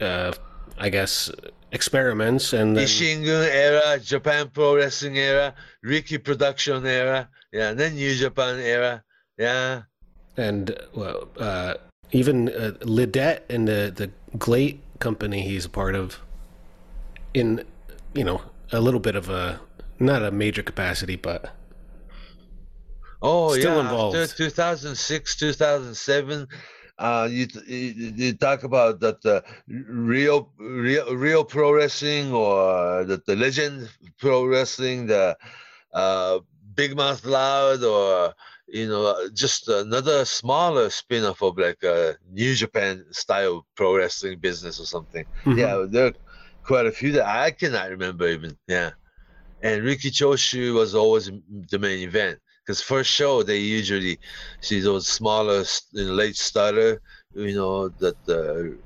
[0.00, 0.32] uh,
[0.78, 1.30] I guess,
[1.72, 7.94] experiments, and then, Ishingun era, Japan Pro Wrestling era, Riki Production era, yeah, and then
[7.94, 9.02] New Japan era,
[9.36, 9.82] yeah.
[10.36, 11.74] and well, uh,
[12.12, 16.20] even uh, Lidet and the the Gleat company he's a part of,
[17.34, 17.64] in
[18.14, 18.40] you know
[18.72, 19.60] a little bit of a
[19.98, 21.54] not a major capacity, but
[23.24, 24.16] Oh Still yeah, involved.
[24.16, 26.46] after 2006, 2007,
[26.98, 33.24] uh, you, you you talk about that uh, real real real pro wrestling or that
[33.24, 35.38] the legend pro wrestling, the
[35.94, 36.40] uh,
[36.74, 38.34] Big Mouth Loud, or
[38.68, 44.78] you know just another smaller spin-off of like a New Japan style pro wrestling business
[44.78, 45.24] or something.
[45.54, 46.12] Yeah, there are
[46.62, 48.58] quite a few that I cannot remember even.
[48.68, 48.90] Yeah,
[49.62, 51.30] and Riki Choshu was always
[51.70, 54.18] the main event because first show they usually
[54.60, 57.00] see those smaller you know, late starter
[57.34, 58.76] you know that uh,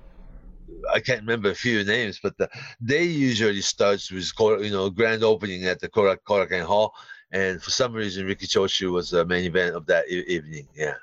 [0.94, 2.48] i can't remember a few names but the,
[2.80, 4.30] they usually starts with
[4.62, 6.92] you know grand opening at the Korak Korakuen hall
[7.32, 10.94] and for some reason riki choshu was the main event of that e- evening yeah.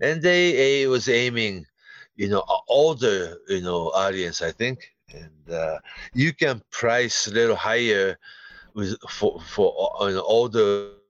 [0.00, 1.66] And they uh, was aiming
[2.16, 4.78] you know older you know audience i think
[5.12, 5.78] and uh,
[6.14, 8.16] you can price a little higher
[8.74, 9.68] with for for
[10.00, 11.03] uh, know, older uh,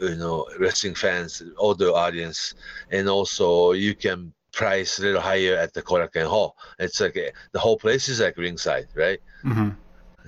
[0.00, 2.54] you know wrestling fans older audience
[2.90, 6.56] and also you can price a little higher at the Korakuen Hall.
[6.78, 9.20] It's like uh, the whole place is like ringside right?
[9.44, 9.76] Mhm.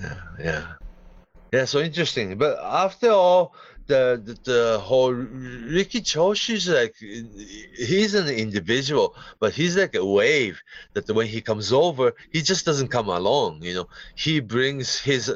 [0.00, 0.66] yeah yeah.
[1.52, 2.38] Yeah so interesting.
[2.38, 3.54] But after all
[3.86, 10.62] the the, the whole Riki Choshu's like he's an individual but he's like a wave
[10.94, 13.88] that when he comes over he just doesn't come along you know?
[14.14, 15.34] He brings his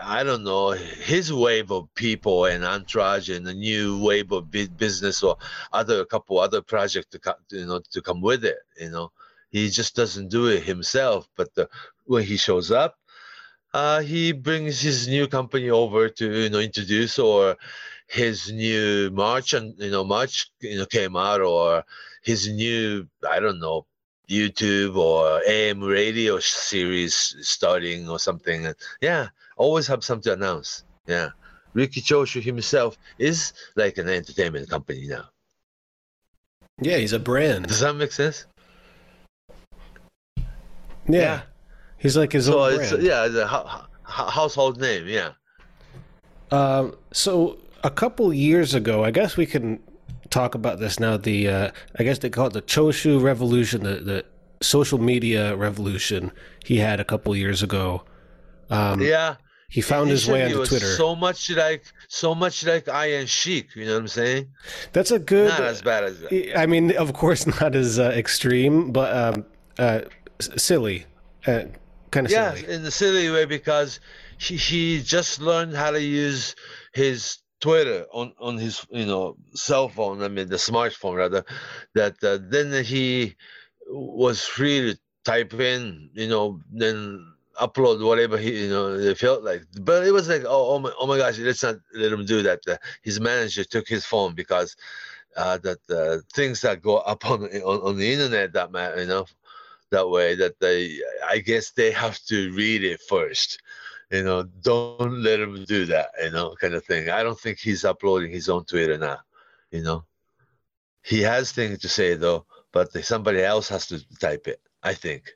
[0.00, 5.22] I don't know his wave of people and entourage and a new wave of business
[5.22, 5.36] or
[5.72, 9.10] other a couple other projects to come you know to come with it you know?
[9.50, 11.68] He just doesn't do it himself but the,
[12.06, 12.96] when he shows up
[13.74, 17.56] uh, he brings his new company over to you know introduce or
[18.06, 21.82] his new march and you know march you know came out or
[22.22, 23.86] his new I don't know
[24.28, 28.66] YouTube or AM radio series starting or something.
[28.66, 30.84] And yeah, always have something to announce.
[31.06, 31.30] Yeah.
[31.74, 35.24] Riki Choshu himself is like an entertainment company now.
[36.80, 37.66] yeah, he's a brand.
[37.66, 38.46] Does that make sense?
[41.08, 41.42] Yeah,
[42.02, 43.04] he's like his So own it's brand.
[43.04, 43.66] yeah, the ho-
[44.02, 45.06] ho- household name.
[45.06, 45.30] Yeah.
[46.50, 49.80] Um, so a couple years ago, I guess we can
[50.30, 51.16] talk about this now.
[51.16, 54.24] The uh, I guess they call it the Choshu Revolution, the, the
[54.60, 56.30] social media revolution
[56.64, 58.02] he had a couple years ago.
[58.70, 59.36] Um, Yeah.
[59.70, 60.86] he found his way onto Twitter.
[60.86, 63.74] So much like so much like Iron Sheik.
[63.74, 64.48] You know what I'm saying?
[64.92, 65.48] That's a good.
[65.48, 66.58] Not as bad as that.
[66.58, 69.44] I mean, of course, not as uh, extreme, but um,
[69.78, 70.00] uh,
[70.38, 71.06] silly,
[71.46, 71.64] uh,
[72.12, 72.66] kind of Yeah, silly.
[72.68, 74.00] in the silly way because
[74.38, 76.54] he, he just learned how to use
[76.94, 80.22] his Twitter on, on his you know cell phone.
[80.22, 81.44] I mean the smartphone rather.
[81.94, 83.36] That uh, then he
[83.88, 89.44] was free to type in you know then upload whatever he you know it felt
[89.44, 89.62] like.
[89.80, 92.42] But it was like oh oh my oh my gosh let's not let him do
[92.42, 92.60] that.
[92.68, 94.76] Uh, his manager took his phone because
[95.36, 99.08] uh, that uh, things that go up on, on on the internet that matter you
[99.08, 99.26] know
[99.92, 103.62] that way that they i guess they have to read it first
[104.10, 107.08] you know don't let him do that you know kind of thing.
[107.08, 109.20] I don't think he's uploading his own twitter now
[109.70, 110.04] you know.
[111.02, 115.30] He has things to say though but somebody else has to type it i think.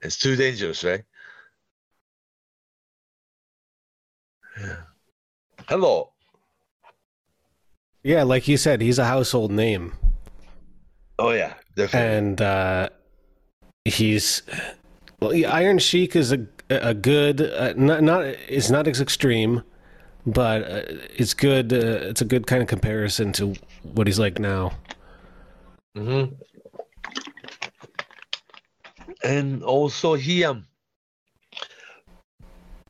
[0.00, 1.04] It's too dangerous right?
[4.60, 4.76] Yeah.
[5.68, 6.10] hello.
[8.02, 9.94] Yeah, like you said, he's a household name,
[11.18, 12.18] oh yeah definitely.
[12.18, 12.88] And uh,
[13.84, 14.42] he's
[15.20, 19.62] well, Iron Sheik is a a good uh, not not it's not as extreme,
[20.26, 20.82] but uh,
[21.16, 21.72] it's good.
[21.72, 24.72] Uh, it's a good kind of comparison to what he's like now.
[25.96, 26.34] Mm-hmm.
[29.22, 30.66] And also he um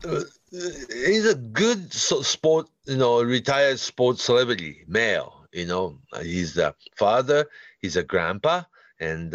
[0.07, 5.47] uh, he's a good sport, you know, retired sports celebrity, male.
[5.53, 7.47] You know, Uh, he's a father,
[7.81, 8.63] he's a grandpa,
[8.99, 9.35] and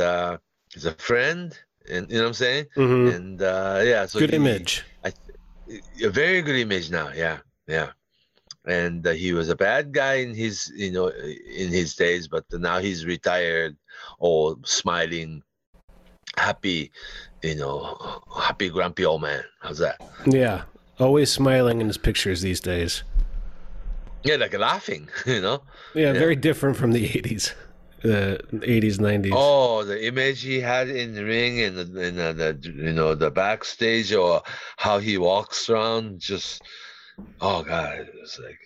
[0.74, 1.58] he's a friend,
[1.90, 2.66] and you know what I'm saying.
[2.76, 3.16] Mhm.
[3.16, 4.84] And uh, yeah, so Good he- image.
[5.04, 7.10] a very good image now.
[7.16, 7.92] Yeah, yeah.
[8.66, 12.44] And uh, he was a bad guy in his, you know, in his days, but
[12.52, 13.76] now he's retired,
[14.20, 15.42] all smiling,
[16.38, 16.92] happy,
[17.42, 17.98] you know,
[18.40, 19.44] happy grumpy old man.
[19.62, 19.98] How's that?
[20.26, 20.64] Yeah,
[21.00, 23.04] always smiling in his pictures these days.
[24.24, 25.62] Yeah, like laughing, you know.
[25.96, 27.54] Yeah, very different from the '80s,
[28.04, 29.32] the '80s, '90s.
[29.34, 33.16] Oh, the image he had in the ring and the, and the, the you know
[33.16, 34.42] the backstage or
[34.78, 36.62] how he walks around, just
[37.42, 38.60] oh god, it's like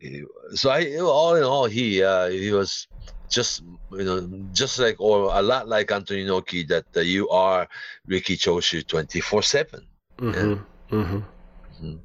[0.00, 0.24] he-
[0.54, 0.70] so.
[0.70, 2.88] I all in all, he uh, he was
[3.30, 7.68] just you know just like or a lot like Antonio Inoki that uh, you are
[8.06, 9.86] Riki Choshu twenty four seven.
[10.18, 10.54] hmm
[10.90, 11.96] hmm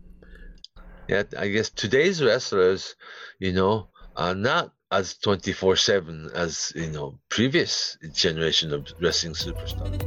[1.07, 2.95] Yeah, I guess today's wrestlers,
[3.39, 9.99] you know, are not as 24 7 as, you know, previous generation of wrestling superstars.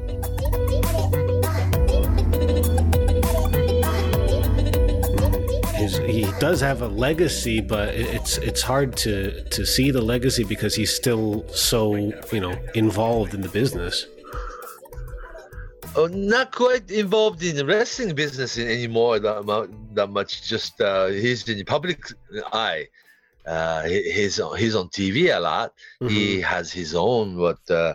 [6.06, 10.74] He does have a legacy, but it's it's hard to to see the legacy because
[10.74, 14.06] he's still so you know involved in the business.
[15.96, 20.48] Oh, not quite involved in the wrestling business anymore that, that much.
[20.48, 22.00] Just uh, he's in the public
[22.52, 22.88] eye.
[23.46, 25.72] Uh, he's on, he's on TV a lot.
[26.00, 27.94] He has his own what uh,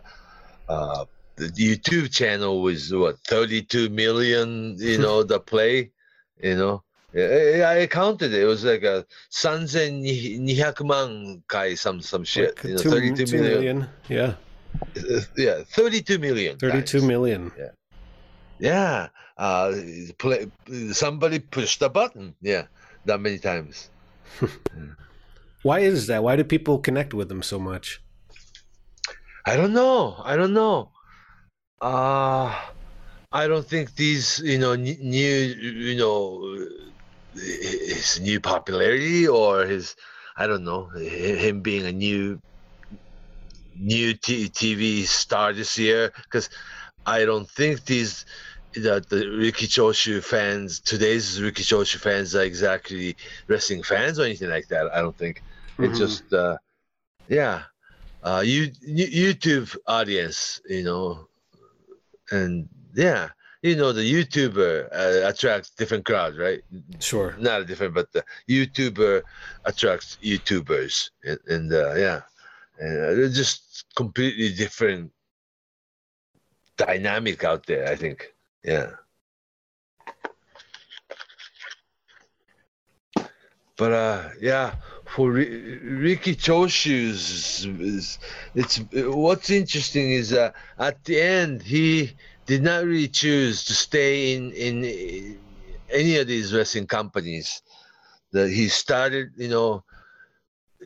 [0.68, 4.76] uh, the YouTube channel was what 32 million.
[4.78, 5.92] You know the play.
[6.42, 6.84] You know.
[7.12, 8.44] Yeah, I counted it.
[8.44, 12.56] It was like a 3200万回 some some shit.
[12.58, 13.88] Like you know, 32 two million.
[14.08, 14.34] Yeah,
[15.36, 16.58] Yeah, 32 million.
[16.58, 17.08] thirty-two guys.
[17.08, 17.52] million.
[18.60, 19.08] Yeah.
[19.38, 19.74] Uh,
[20.20, 20.52] play,
[20.92, 22.36] somebody pushed the button.
[22.42, 22.66] Yeah,
[23.06, 23.90] that many times.
[25.62, 26.24] Why is that?
[26.24, 28.02] Why do people connect with him so much?
[29.46, 30.22] I don't know.
[30.24, 30.92] I don't know.
[31.82, 32.54] Uh,
[33.32, 36.68] I don't think these, you know, new, you know,
[37.34, 39.96] his new popularity or his,
[40.38, 42.42] I don't know, him being a new,
[43.76, 46.12] new TV star this year.
[46.24, 46.50] Because
[47.06, 48.26] I don't think these,
[48.76, 53.16] that the Riki Choshu fans, today's Riki Choshu fans are exactly
[53.48, 54.92] wrestling fans or anything like that.
[54.94, 55.42] I don't think.
[55.80, 56.02] It's Mhm.
[56.02, 56.58] just, uh,
[57.28, 57.64] yeah,
[58.24, 61.28] uh, you, YouTube audience, you know,
[62.32, 63.30] and yeah,
[63.62, 66.62] you know, the YouTuber uh, attracts different crowds, right?
[67.00, 67.36] Sure.
[67.40, 69.24] Not a different, but the YouTuber
[69.66, 72.22] attracts YouTubers, and, and uh, yeah,
[72.80, 75.12] and uh, they're just completely different
[76.78, 77.88] dynamic out there.
[77.88, 78.34] I think,
[78.64, 78.92] yeah.
[83.78, 88.20] But uh, yeah, for Ri- Riki Choshu's, is- is,
[88.56, 92.12] it's what's interesting is uh, at the end he
[92.46, 95.40] did not really choose to stay in in
[95.90, 97.62] any of these wrestling companies.
[98.32, 99.84] That he started, you know,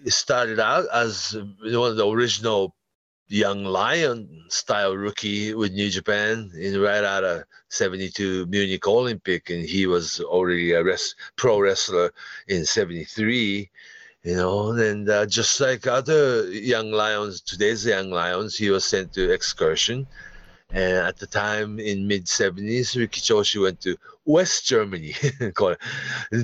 [0.08, 2.76] started out as one of the original
[3.28, 9.66] young lion style rookie with New Japan in right out of 72 Munich Olympic and
[9.66, 12.12] he was already a res- pro wrestler
[12.48, 13.70] in 73
[14.24, 19.12] you know and uh, just like other young lions today's young lions he was sent
[19.14, 20.06] to excursion
[20.72, 25.14] and at the time in mid 70s Riki Choshu went to West Germany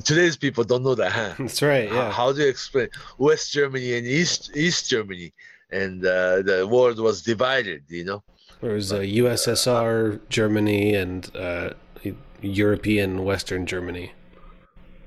[0.04, 1.34] today's people don't know that huh?
[1.40, 1.90] That's right.
[1.90, 2.12] How, Yeah.
[2.12, 5.34] how do you explain West Germany and East East Germany?
[5.72, 8.24] And uh, the world was divided, you know.
[8.62, 11.72] There was uh, USSR, Germany, and uh,
[12.42, 14.12] European Western Germany.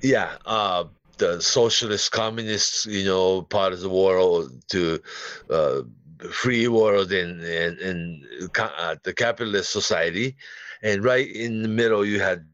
[0.00, 0.84] Yeah, uh,
[1.18, 5.00] the socialist, communist, you know, part of the world to
[5.50, 5.82] uh,
[6.30, 10.36] free world and and, and ca- uh, the capitalist society,
[10.82, 12.46] and right in the middle you had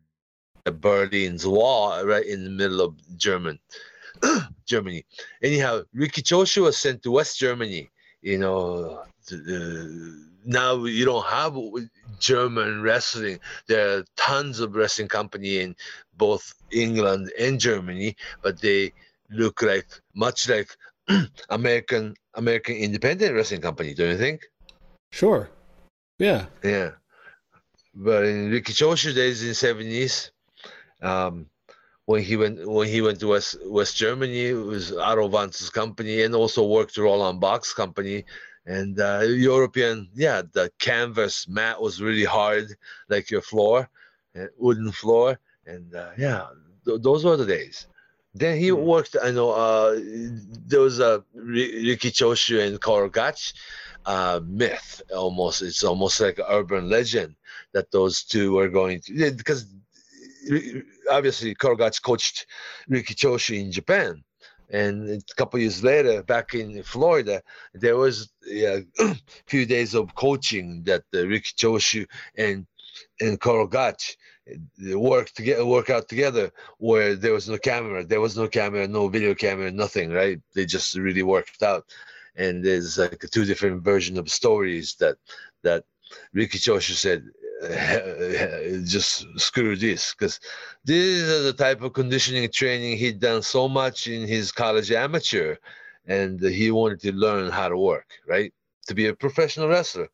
[0.64, 3.58] the Berlin's Wall, right in the middle of German.
[4.66, 5.06] Germany.
[5.42, 7.88] Anyhow, Riki Choshu was sent to West Germany.
[8.28, 9.04] You know,
[10.44, 11.56] now you don't have
[12.18, 13.40] German wrestling.
[13.68, 15.74] There are tons of wrestling company in
[16.12, 18.92] both England and Germany, but they
[19.30, 20.68] look like much like
[21.48, 23.94] American American independent wrestling company.
[23.94, 24.44] Don't you think?
[25.10, 25.48] Sure.
[26.18, 26.46] Yeah.
[26.62, 26.90] Yeah.
[27.94, 30.32] But in Riki Choshu days in seventies,
[31.00, 31.46] um,
[32.08, 36.22] when he went when he went to West West Germany, it was Otto Wanz's company
[36.22, 38.24] and also worked for Roland Bock's company.
[38.64, 42.66] And uh, European, yeah, the canvas mat was really hard,
[43.10, 43.90] like your floor,
[44.34, 46.46] uh, wooden floor, and uh, yeah,
[46.86, 47.86] th- those were the days.
[48.34, 49.14] Then he worked.
[49.22, 50.00] I know uh,
[50.70, 53.52] there was a Riki Choshu and Karl Gotch
[54.06, 55.02] uh, myth.
[55.14, 57.36] Almost, it's almost like an urban legend
[57.72, 59.66] that those two were going to because
[61.10, 62.46] obviously Karl coached
[62.88, 64.22] Riki Choshu in Japan.
[64.70, 68.84] And a couple years later, back in Florida, there was a
[69.46, 72.66] few days of coaching that uh, Riki Choshu and
[73.20, 74.16] and Gotch
[74.78, 78.88] they worked together, work out together, where there was no camera, there was no camera,
[78.88, 80.10] no video camera, nothing.
[80.10, 80.40] Right?
[80.54, 81.84] They just really worked out.
[82.36, 85.16] And there's like two different version of stories that
[85.62, 85.84] that
[86.32, 87.24] Riki Choshu said,
[88.84, 90.38] just screw this, because
[90.84, 95.56] these are the type of conditioning training he'd done so much in his college amateur,
[96.06, 98.52] and he wanted to learn how to work, right?
[98.86, 100.08] To be a professional wrestler.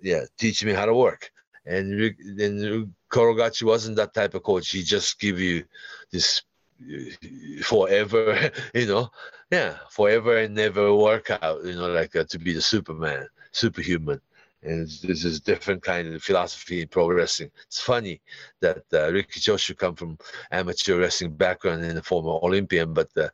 [0.00, 1.30] Yeah, teach me how to work.
[1.66, 4.70] And then Korogachi wasn't that type of coach.
[4.70, 5.64] He just give you
[6.10, 6.42] this
[6.82, 9.10] uh, forever, you know,
[9.50, 14.20] yeah, forever and never workout, you know, like uh, to be the Superman, superhuman.
[14.62, 17.50] And this is different kind of philosophy in pro wrestling.
[17.66, 18.20] It's funny
[18.60, 20.18] that uh, Riki Choshu come from
[20.50, 23.28] amateur wrestling background and a former Olympian, but uh,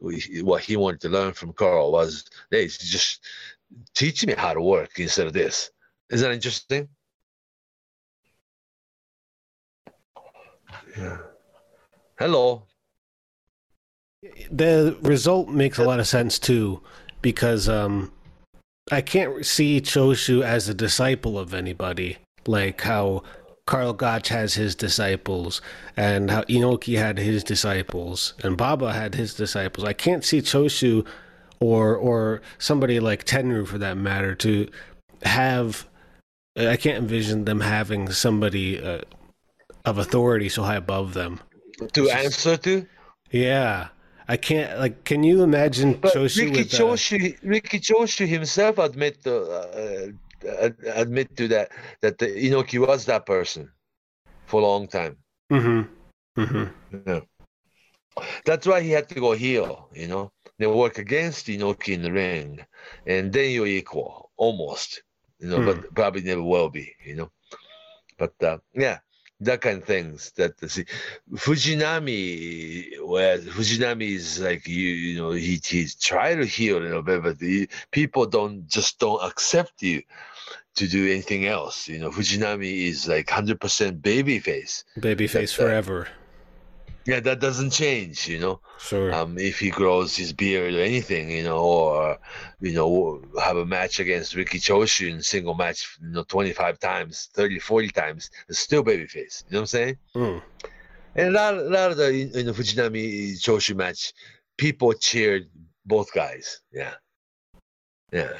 [0.00, 3.20] we- what he wanted to learn from Karl was, hey, just
[3.94, 5.70] teach me how to work instead of this.
[6.10, 6.88] Isn't that interesting?
[10.98, 11.18] Yeah.
[12.18, 12.64] Hello.
[14.50, 16.82] The result makes a lot of sense too,
[17.22, 18.12] because um,
[18.92, 23.22] I can't see Choshu as a disciple of anybody, like how
[23.66, 25.62] Karl Gotch has his disciples,
[25.96, 29.86] and how Inoki had his disciples, and Baba had his disciples.
[29.86, 31.06] I can't see Choshu
[31.60, 34.68] or or somebody like Tenryu for that matter to
[35.22, 35.86] have.
[36.56, 39.00] I can't envision them having somebody uh,
[39.84, 41.40] of authority so high above them.
[41.94, 42.86] To answer to?
[43.30, 43.88] Yeah,
[44.28, 44.78] I can't.
[44.78, 49.42] Like, can you imagine But Choshu Riki with uh, Choshu, Riki Choshu himself admit to,
[49.42, 51.70] uh, admit to that
[52.00, 53.70] that the Inoki was that person
[54.46, 55.16] for a long time.
[55.52, 56.40] Mm-hmm.
[56.40, 57.00] Mm-hmm.
[57.06, 57.20] Yeah.
[58.44, 60.32] That's why he had to go heel, you know.
[60.58, 62.64] They work against Inoki in the ring,
[63.06, 65.02] and then you're equal, almost,
[65.40, 67.30] you know, but probably never will be, you know.
[68.16, 68.98] But uh, yeah,
[69.44, 70.32] that kind of things.
[70.36, 70.86] That the
[71.34, 77.02] Fujinami, where Fujinami is like you, you know, he he try to heel a little
[77.02, 80.02] bit, but the people don't just don't accept you
[80.76, 81.88] to do anything else.
[81.88, 84.84] You know, Fujinami is like hundred percent baby face.
[84.98, 86.08] baby face forever.
[87.06, 88.60] Yeah, that doesn't change, you know.
[88.78, 89.12] Sure.
[89.12, 92.18] Um, if he grows his beard or anything, you know, or
[92.60, 97.28] you know, have a match against Riki Choshu in single match, you know, 25 times,
[97.34, 99.44] 30, 40 times, it's still babyface.
[99.48, 99.96] You know what I'm saying?
[100.14, 100.42] Mm.
[101.16, 104.14] And a lot, a lot of the in the Fujinami Choshu match,
[104.56, 105.48] people cheered
[105.84, 106.60] both guys.
[106.72, 106.94] Yeah,
[108.12, 108.32] yeah.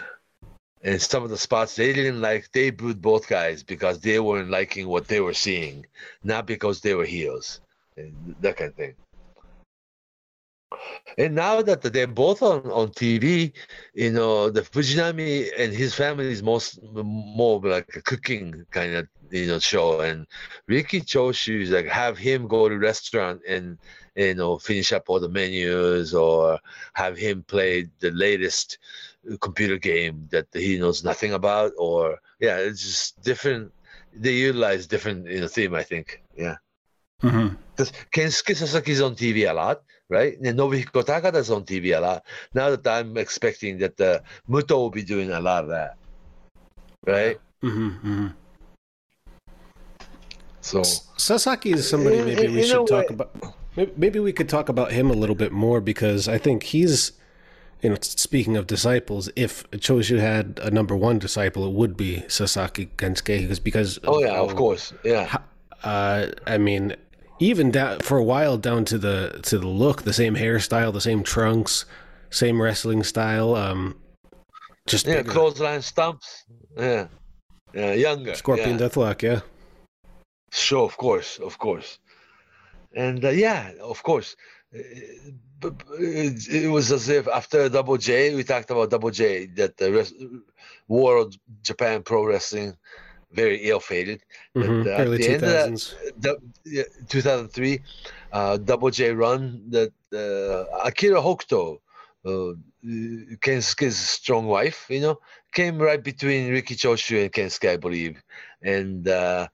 [0.82, 4.50] And some of the spots they didn't like, they booed both guys because they weren't
[4.50, 5.86] liking what they were seeing,
[6.22, 7.60] not because they were heels,
[7.96, 8.94] and that kind of thing.
[11.18, 13.52] And now that they're both on, on TV,
[13.94, 19.08] you know, the Fujinami and his family is most more like a cooking kind of
[19.30, 20.26] you know show, and
[20.66, 23.78] Riki Choshu is like have him go to restaurant and
[24.16, 26.58] you know finish up all the menus or
[26.94, 28.78] have him play the latest
[29.40, 33.72] computer game that he knows nothing about or yeah it's just different.
[34.16, 36.22] They utilize different you know theme i think.
[36.36, 36.56] Yeah
[37.22, 37.54] Mm-hmm.
[37.76, 40.38] because Kensuke Sasaki's on TV a lot, right?
[40.40, 42.24] And Nobuhiko Takada's on TV a lot.
[42.54, 45.96] Now that I'm expecting that the Muto will be doing a lot of that,
[47.06, 47.38] right?
[47.62, 48.26] Mm-hmm, mm-hmm.
[50.60, 53.54] So Sasaki is somebody maybe in- we in should talk way- about.
[53.96, 57.10] Maybe we could talk about him a little bit more because I think he's,
[57.82, 62.22] you know, speaking of disciples, if Choshu had a number one disciple, it would be
[62.28, 65.38] Sasaki Kensuke because because oh yeah, of how- course, yeah.
[65.82, 66.94] Uh, I mean,
[67.44, 71.00] even down for a while down to the to the look, the same hairstyle, the
[71.00, 71.84] same trunks,
[72.30, 73.54] same wrestling style.
[73.54, 73.96] Um,
[74.86, 75.32] just Yeah, bigger.
[75.32, 76.44] clothesline stumps.
[76.76, 77.06] Yeah.
[77.72, 78.34] Yeah, younger.
[78.34, 78.88] Scorpion yeah.
[78.88, 79.40] Deathlock, yeah.
[80.52, 81.98] Sure, of course, of course.
[82.94, 84.36] And uh, yeah, of course.
[84.74, 84.78] Uh,
[85.60, 89.46] but but it, it was as if after Double J, we talked about Double J,
[89.56, 90.14] that the rest,
[90.88, 92.76] World Japan Pro Wrestling
[93.34, 94.22] very ill-fated.
[94.54, 95.94] But, Mhm, uh, Early the two end of that, thousands.
[96.18, 97.80] the, yeah, 2003,
[98.32, 101.78] uh, Double J run that uh, Akira Hokuto,
[102.26, 102.52] uh,
[103.44, 105.18] Kensuke's strong wife, you know,
[105.52, 108.22] came right between Riki Choshu and Kensuke, I believe.
[108.62, 109.48] And uh,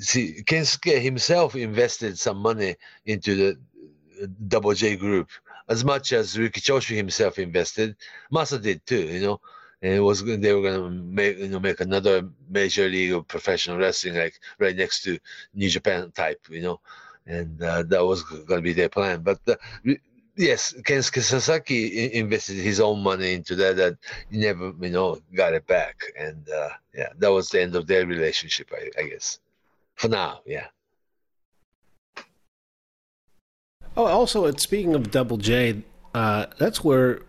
[0.00, 2.76] see, Kensuke himself invested some money
[3.06, 3.48] into the
[4.22, 5.28] uh, Double J group
[5.68, 7.96] as much as Riki Choshu himself invested.
[8.32, 9.40] Masa did too, you know.
[9.82, 13.78] And it was they were gonna make you know make another major league of professional
[13.78, 15.18] wrestling like right next to
[15.54, 16.80] New Japan type, you know,
[17.26, 19.22] and uh, that was gonna be their plan.
[19.22, 19.56] But uh,
[20.36, 23.96] yes, Kensuke Sasaki invested his own money into that that
[24.30, 27.86] he never you know got it back, and uh, yeah, that was the end of
[27.86, 29.40] their relationship, I, I guess.
[29.96, 30.66] For now, yeah.
[33.96, 35.82] Oh, also, speaking of Double J,
[36.14, 37.20] uh, that's where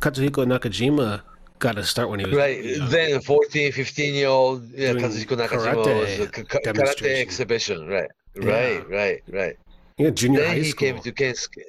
[0.00, 1.22] Katsuhiko Nakajima
[1.60, 2.88] got to start when he was Right young.
[2.88, 7.86] then, 14, 15 year old yeah, Katsuhiko Nakajima karate was a ka- ka- karate exhibition,
[7.86, 8.10] right?
[8.34, 8.50] Yeah.
[8.50, 9.56] Right, right, right.
[9.98, 10.78] yeah, junior then high he school.
[10.92, 11.62] came to Kensuke.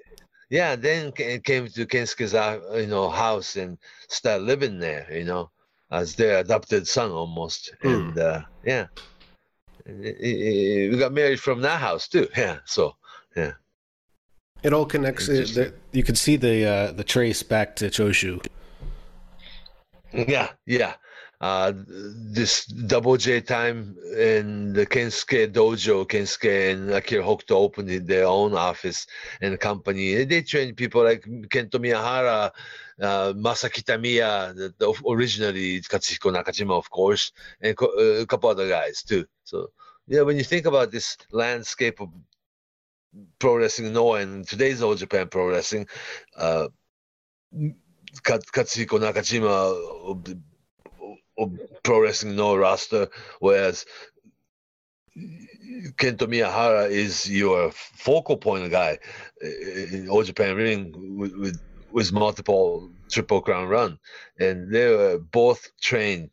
[0.49, 3.77] Yeah, then came to Kensuke's uh, you know house and
[4.09, 5.07] started living there.
[5.11, 5.49] You know,
[5.91, 7.71] as their adopted son almost.
[7.81, 7.87] Hmm.
[7.89, 8.87] And uh, yeah,
[9.85, 12.27] And he- he- we got married from that house too.
[12.37, 12.95] Yeah, so
[13.35, 13.53] yeah,
[14.63, 15.27] It all connects.
[15.29, 18.45] It, the, you can see the uh, the trace back to Choshu.
[20.13, 20.93] Yeah, yeah.
[21.41, 28.25] Uh, this double J time in the Kensuke dojo, Kensuke and Akira Hokuto opened their
[28.27, 29.07] own office
[29.41, 30.23] and company.
[30.23, 32.51] They trained people like Kento Miyahara,
[33.01, 38.69] uh, Masaki Tamiya, the, the, originally Katsuhiko Nakajima, of course, and uh, a couple other
[38.69, 39.25] guys too.
[39.43, 39.71] So,
[40.07, 42.09] yeah, when you think about this landscape of
[43.39, 45.87] pro wrestling, and today's All Japan Pro Wrestling,
[46.37, 46.67] uh,
[48.13, 50.39] Katsuhiko Nakajima of the
[51.37, 53.07] of pro wrestling Noah roster,
[53.39, 53.85] whereas
[55.17, 58.99] Kento Miyahara is your focal point guy
[59.41, 63.99] in All Japan Ring with, with, with multiple Triple Crown run,
[64.39, 66.29] and they were both trained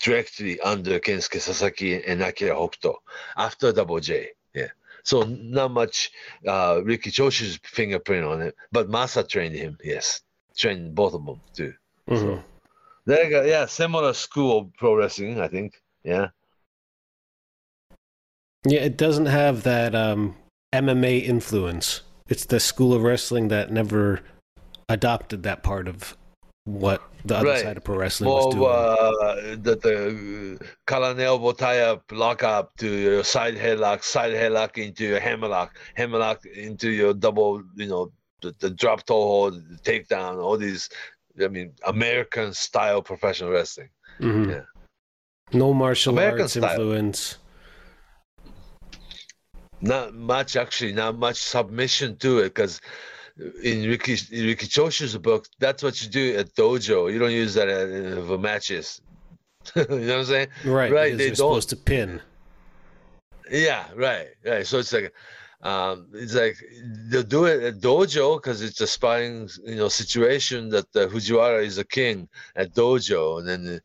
[0.00, 2.96] directly under Kensuke Sasaki and Akira Hokuto
[3.36, 4.30] after Double J.
[4.54, 4.68] Yeah.
[5.04, 6.10] So not much
[6.46, 9.78] uh, Riki Choshu's fingerprint on it, but Masa trained him.
[9.82, 10.22] Yes,
[10.56, 11.74] trained both of them too.
[12.08, 12.42] Mhm.
[13.04, 13.42] There you go.
[13.42, 15.82] Yeah, similar school of pro wrestling, I think.
[16.04, 16.28] Yeah.
[18.64, 20.36] Yeah, it doesn't have that um,
[20.72, 22.02] MMA influence.
[22.28, 24.20] It's the school of wrestling that never
[24.88, 26.16] adopted that part of
[26.64, 27.60] what the other Right.
[27.62, 29.50] side of pro wrestling was Well, doing.
[29.52, 29.76] uh, the,
[31.16, 35.76] the elbow tie up, lock up to your side headlock, side headlock into your hammerlock,
[35.94, 38.12] hammerlock into your double, you know,
[38.42, 40.88] the, the drop toe hold, the takedown, all these,
[41.42, 43.88] I mean, American style professional wrestling.
[44.20, 44.50] Mhm.
[44.50, 44.62] yeah.
[45.52, 46.70] No martial American arts style.
[46.80, 47.38] influence.
[49.80, 52.80] Not much, actually, not much submission to it because
[53.64, 57.12] in Riki, Riki Choshu's book, that's what you do at dojo.
[57.12, 59.00] You don't use that in, for matches.
[59.76, 60.48] you know what I'm saying?
[60.64, 61.36] Right, Right, because they you're don't.
[61.36, 62.20] supposed to pin.
[63.50, 64.66] Yeah, right, right.
[64.66, 65.12] So it's like,
[65.62, 66.56] um, it's like
[67.08, 71.64] they'll do it at dojo because it's a sparring, you know, situation that uh, Fujiwara
[71.64, 73.80] is a king at dojo, and then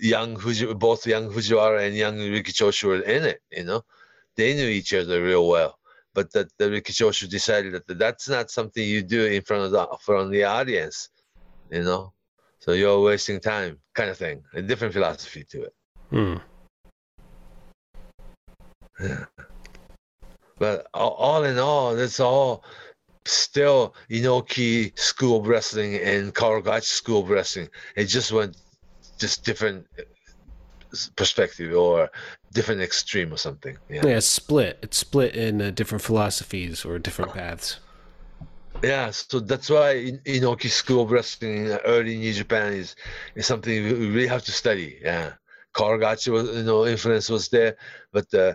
[0.00, 3.40] young Fuji, both young Fujiwara and young Riki Choshu were in it.
[3.50, 3.84] You know,
[4.36, 5.78] they knew each other real well.
[6.14, 9.70] but that the Riki Choshu decided that that's not something you do in front of
[9.70, 11.08] the front of the audience,
[11.70, 12.12] you know.
[12.58, 14.42] So you're wasting time, kind of thing.
[14.54, 15.74] A different philosophy to it.
[16.10, 16.36] Hmm.
[19.00, 19.24] Yeah.
[20.60, 22.62] But all, in all, it's all
[23.24, 27.70] still Inoki School of Wrestling and Karagachi School of Wrestling.
[27.96, 28.58] It just went
[29.18, 30.02] just different uh,
[31.16, 32.10] perspective or
[32.52, 33.78] different extreme or something.
[33.88, 34.06] Yeah.
[34.06, 34.78] Yeah, it's split.
[34.82, 37.80] It's split in uh, different philosophies or different paths.
[38.82, 42.96] Yeah, so that's why In- Inoki School of Wrestling in early New Japan is,
[43.34, 44.98] is something we really have to study.
[45.02, 45.32] Yeah,
[45.74, 47.76] Karagachi was, you know, influence was there,
[48.12, 48.52] but uh,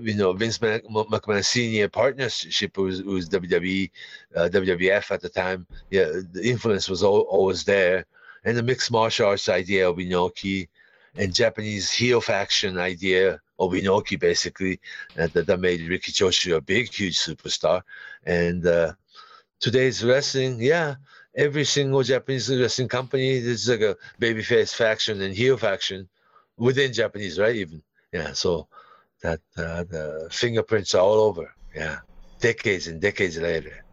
[0.00, 3.90] you know, Vince Mc- McMahon Senior partnership was was WWE,
[4.36, 5.66] uh, WWF at the time.
[5.90, 8.06] Yeah, the influence was al- always there,
[8.44, 10.68] and the mixed martial arts idea of Inoki,
[11.16, 14.80] and Japanese heel faction idea of Inoki, basically,
[15.16, 17.82] and that, that made Riki Choshu a big, huge superstar,
[18.24, 18.66] and.
[18.66, 18.92] Uh,
[19.60, 20.94] today's wrestling, yeah,
[21.34, 26.08] every single Japanese wrestling company there's like a babyface faction and heel faction
[26.56, 27.56] within Japanese, right?
[27.56, 27.82] Even
[28.12, 28.68] yeah, so
[29.22, 31.52] that uh, the fingerprints are all over.
[31.74, 31.98] Yeah,
[32.40, 33.84] decades and decades later.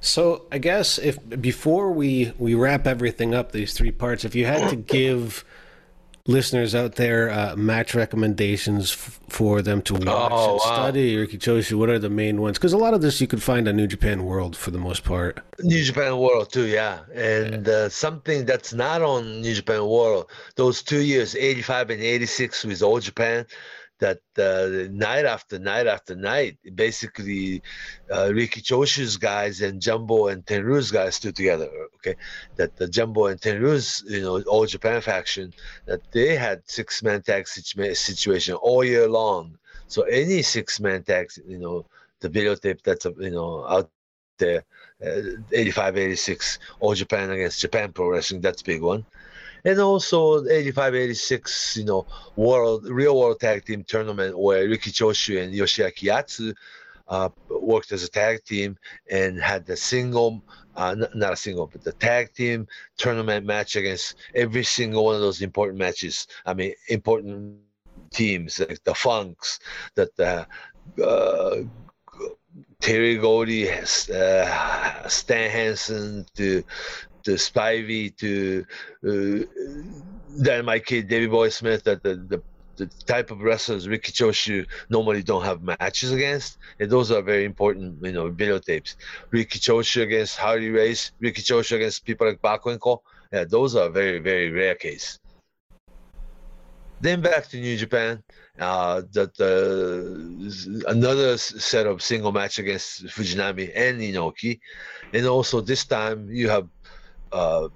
[0.00, 4.46] So I guess if before we we wrap everything up, these three parts, if you
[4.46, 5.44] had to give
[6.26, 10.74] listeners out there uh, match recommendations f- for them to watch Oh, and wow.
[10.74, 12.58] study Riki Choshu, what are the main ones?
[12.58, 15.02] Because a lot of this you could find on New Japan World for the most
[15.04, 15.40] part.
[15.60, 20.30] New Japan World too, yeah, and uh, something that's not on New Japan World.
[20.56, 23.46] Those two years, '85 and '86, with All Japan,
[24.04, 27.62] that uh, night after night after night, basically,
[28.14, 31.68] uh, Riki Choshu's guys and Jumbo and Tenryu's guys stood together.
[31.96, 32.16] Okay,
[32.56, 35.52] that the Jumbo and Tenryu's, you know, All Japan faction,
[35.86, 39.56] that they had six-man tag situa- situation all year long.
[39.86, 41.86] So any six-man tag, you know,
[42.22, 43.90] the videotape that's you know out
[44.38, 44.64] there
[45.04, 45.20] uh,
[45.52, 49.04] 85 86 all japan against japan pro wrestling that's a big one
[49.64, 52.06] and also 85 86 you know
[52.36, 56.54] world real world tag team tournament where riki choshu and yoshiaki yatsu
[57.08, 58.76] uh, worked as a tag team
[59.10, 60.42] and had the single
[60.76, 65.20] uh, not a single but the tag team tournament match against every single one of
[65.20, 66.26] those important matches.
[66.46, 67.58] I mean important
[68.10, 69.58] teams like the funks
[69.94, 70.46] that the
[71.02, 71.56] uh,
[72.80, 76.64] Terry Gordy, uh, Stan Hansen, to
[77.32, 78.64] Spivey, to
[79.06, 82.42] uh, Dynamite Kid, Davey Boy Smith, that the, the
[82.76, 87.44] the type of wrestlers Riki Choshu normally don't have matches against, and those are very
[87.44, 88.96] important, you know, videotapes.
[89.30, 93.00] Riki Choshu against Harley Race, Riki Choshu against people like Bakwenko,
[93.32, 95.18] yeah, those are very very rare case.
[97.00, 98.22] Then back to New Japan,
[98.60, 104.60] uh, that uh, another set of single match against Fujinami and Inoki,
[105.12, 106.68] and also this time you have
[107.32, 107.68] uh,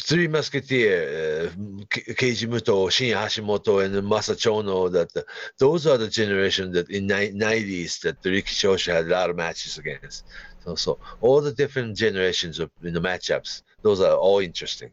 [0.00, 4.90] three musketeer, uh, Keiji Muto, Shinya Hashimoto, and Masa Chono.
[4.90, 5.10] That
[5.58, 9.30] those are the generation that in ni- 90s that the Riki Choshu had a lot
[9.30, 10.24] of matches against.
[10.64, 14.90] So, so all the different generations of in the matchups, those are all interesting.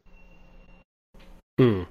[1.58, 1.84] Hmm.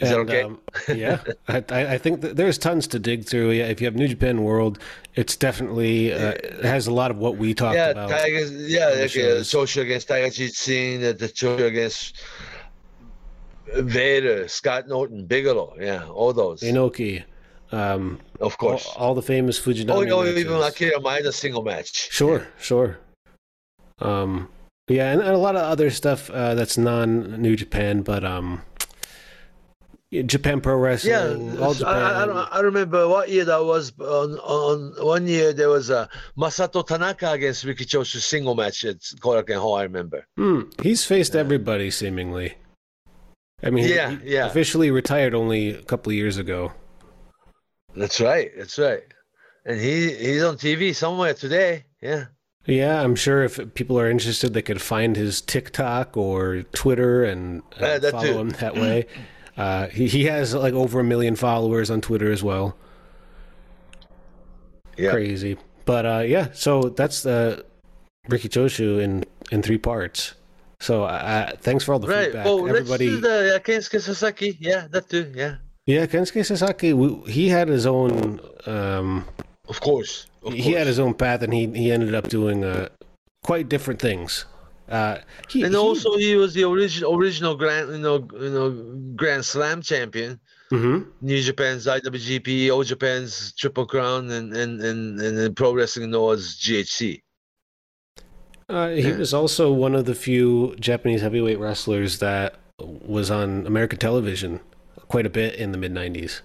[0.00, 0.42] Is that okay?
[0.42, 1.62] um, yeah, I,
[1.94, 3.50] I think there's tons to dig through.
[3.50, 4.78] Yeah, if you have New Japan World,
[5.14, 8.08] it's definitely uh, it has a lot of what we talked yeah, about.
[8.08, 8.50] Tigers.
[8.50, 9.44] Yeah, the like uh.
[9.44, 12.16] Choshu against Tiger Jeet Singh, uh, the Choshu against
[13.74, 15.76] Vader, Scott Norton, Bigelow.
[15.78, 16.62] Yeah, all those.
[16.62, 17.22] Inoki,
[17.70, 18.86] um, of course.
[18.96, 19.90] all the famous Fujinami.
[19.90, 20.38] oh, no, matches.
[20.38, 22.10] even Akira Maeda single match.
[22.10, 22.98] Sure, sure.
[23.98, 24.48] Um,
[24.88, 28.62] yeah, and, and a lot of other stuff uh, that's non New Japan, but um,
[30.12, 31.94] Japan Pro Wrestling, Yeah, all Japan.
[31.94, 33.92] I, I, don't, I remember what year that was.
[34.00, 38.98] On, on one year there was a Masato Tanaka against Riki Choshu single match at
[39.20, 39.76] Korakuen Hall.
[39.76, 40.26] I remember.
[40.36, 42.54] Hmm, he's faced everybody seemingly.
[43.62, 44.46] I mean, Yeah, he yeah.
[44.46, 46.72] officially retired only a couple of years ago.
[47.94, 48.50] That's right.
[48.56, 49.02] That's right.
[49.64, 51.84] And he he's on TV somewhere today.
[52.02, 52.24] Yeah.
[52.66, 57.62] Yeah, I'm sure if people are interested, they could find his TikTok or Twitter and
[57.80, 58.38] uh, Yeah, that follow too.
[58.38, 59.06] him that way.
[59.60, 62.76] Uh, he he has like over a million followers on Twitter as well.
[64.96, 65.10] Yeah.
[65.12, 66.48] Crazy, but uh, yeah.
[66.52, 67.64] So that's the
[68.28, 70.34] Riki Choshu in in three parts.
[70.80, 72.26] So uh, thanks for all the Right.
[72.26, 73.10] feedback, Oh, everybody.
[73.10, 74.56] let's do the uh, Kensuke Sasaki.
[74.60, 75.30] Yeah, that too.
[75.34, 75.56] Yeah.
[75.86, 78.40] Yeah, Kensuke Sasaki, we, he had his own.
[78.66, 79.24] Um,
[79.68, 80.26] Of course.
[80.42, 80.76] Of he course.
[80.76, 82.88] had his own path, and he he ended up doing uh,
[83.42, 84.46] quite different things.
[84.90, 85.18] Uh,
[85.48, 88.70] he, and he- also he was the original original grand you know you know
[89.16, 90.40] Grand Slam champion.
[90.72, 91.10] Mm-hmm.
[91.20, 96.56] New Japan's IWGP, All Japan's Triple Crown, and and and, and then Pro Wrestling Noah's
[96.60, 97.22] GHC.
[98.68, 103.98] Uh, he was also one of the few Japanese heavyweight wrestlers that was on American
[103.98, 104.60] television
[105.08, 106.40] quite a bit in the mid '90s.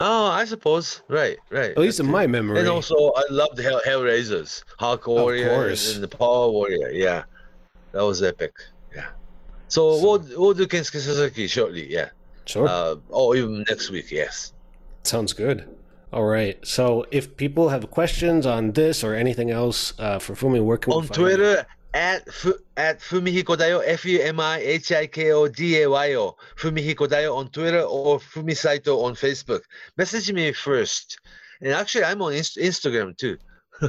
[0.00, 1.02] Oh, I suppose.
[1.06, 1.70] Right, right.
[1.70, 2.58] At least in my memory.
[2.58, 6.90] And also, I loved Hell, Hellraisers, Hawk Warrior, and the Power Warrior.
[6.90, 7.22] Yeah,
[7.92, 8.52] that was epic.
[8.94, 9.08] Yeah.
[9.68, 11.90] So, we'll we'll do Kensuke Suzuki shortly.
[11.90, 12.10] Yeah.
[12.46, 12.68] sure.
[12.68, 14.10] Uh, or even next week.
[14.10, 14.52] Yes.
[15.04, 15.68] Sounds good.
[16.12, 16.58] All right.
[16.66, 20.90] So if people have questions on this or anything else uh, for Fumi, where can
[20.92, 21.08] we On you?
[21.08, 25.82] Twitter at fu- at Fumihiko Dayo F U M I H I K O D
[25.82, 29.62] A Y O Fumihiko Dayo on Twitter or Fumi Saito on Facebook.
[29.96, 31.18] Message me first.
[31.62, 33.38] And actually, I'm on Inst- Instagram too.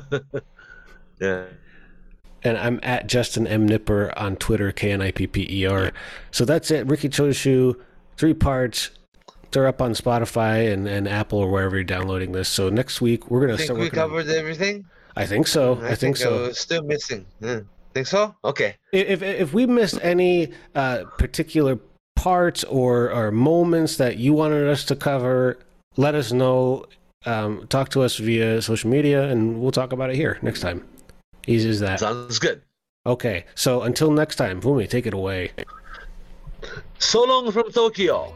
[1.20, 1.45] yeah.
[2.44, 5.91] And I'm at Justin M Knipper on Twitter, K N I P P E R.
[6.32, 6.86] So that's it.
[6.88, 7.76] Riki Choshu,
[8.18, 8.89] three parts.
[9.52, 12.50] They're up on Spotify and, and Apple or wherever you're downloading this.
[12.50, 14.00] So next week we're gonna Think start we working.
[14.00, 14.86] on- covered everything?
[15.16, 15.80] I think so.
[15.84, 16.52] I, think, I so.
[16.54, 17.26] still missing.
[17.39, 17.60] Yeah.
[17.94, 18.36] Think so?
[18.44, 18.76] Okay.
[18.91, 21.78] If if we missed any uh, particular
[22.16, 25.60] parts or or moments that you wanted us to cover,
[25.98, 26.86] let us know.
[27.26, 30.84] Um, talk to us via social media, and we'll talk about it here next time.
[31.48, 32.00] Easy as that.
[32.00, 32.62] Sounds good.
[33.06, 35.52] Okay, so until next time, Fumi, take it away.
[37.00, 38.34] So long from Tokyo.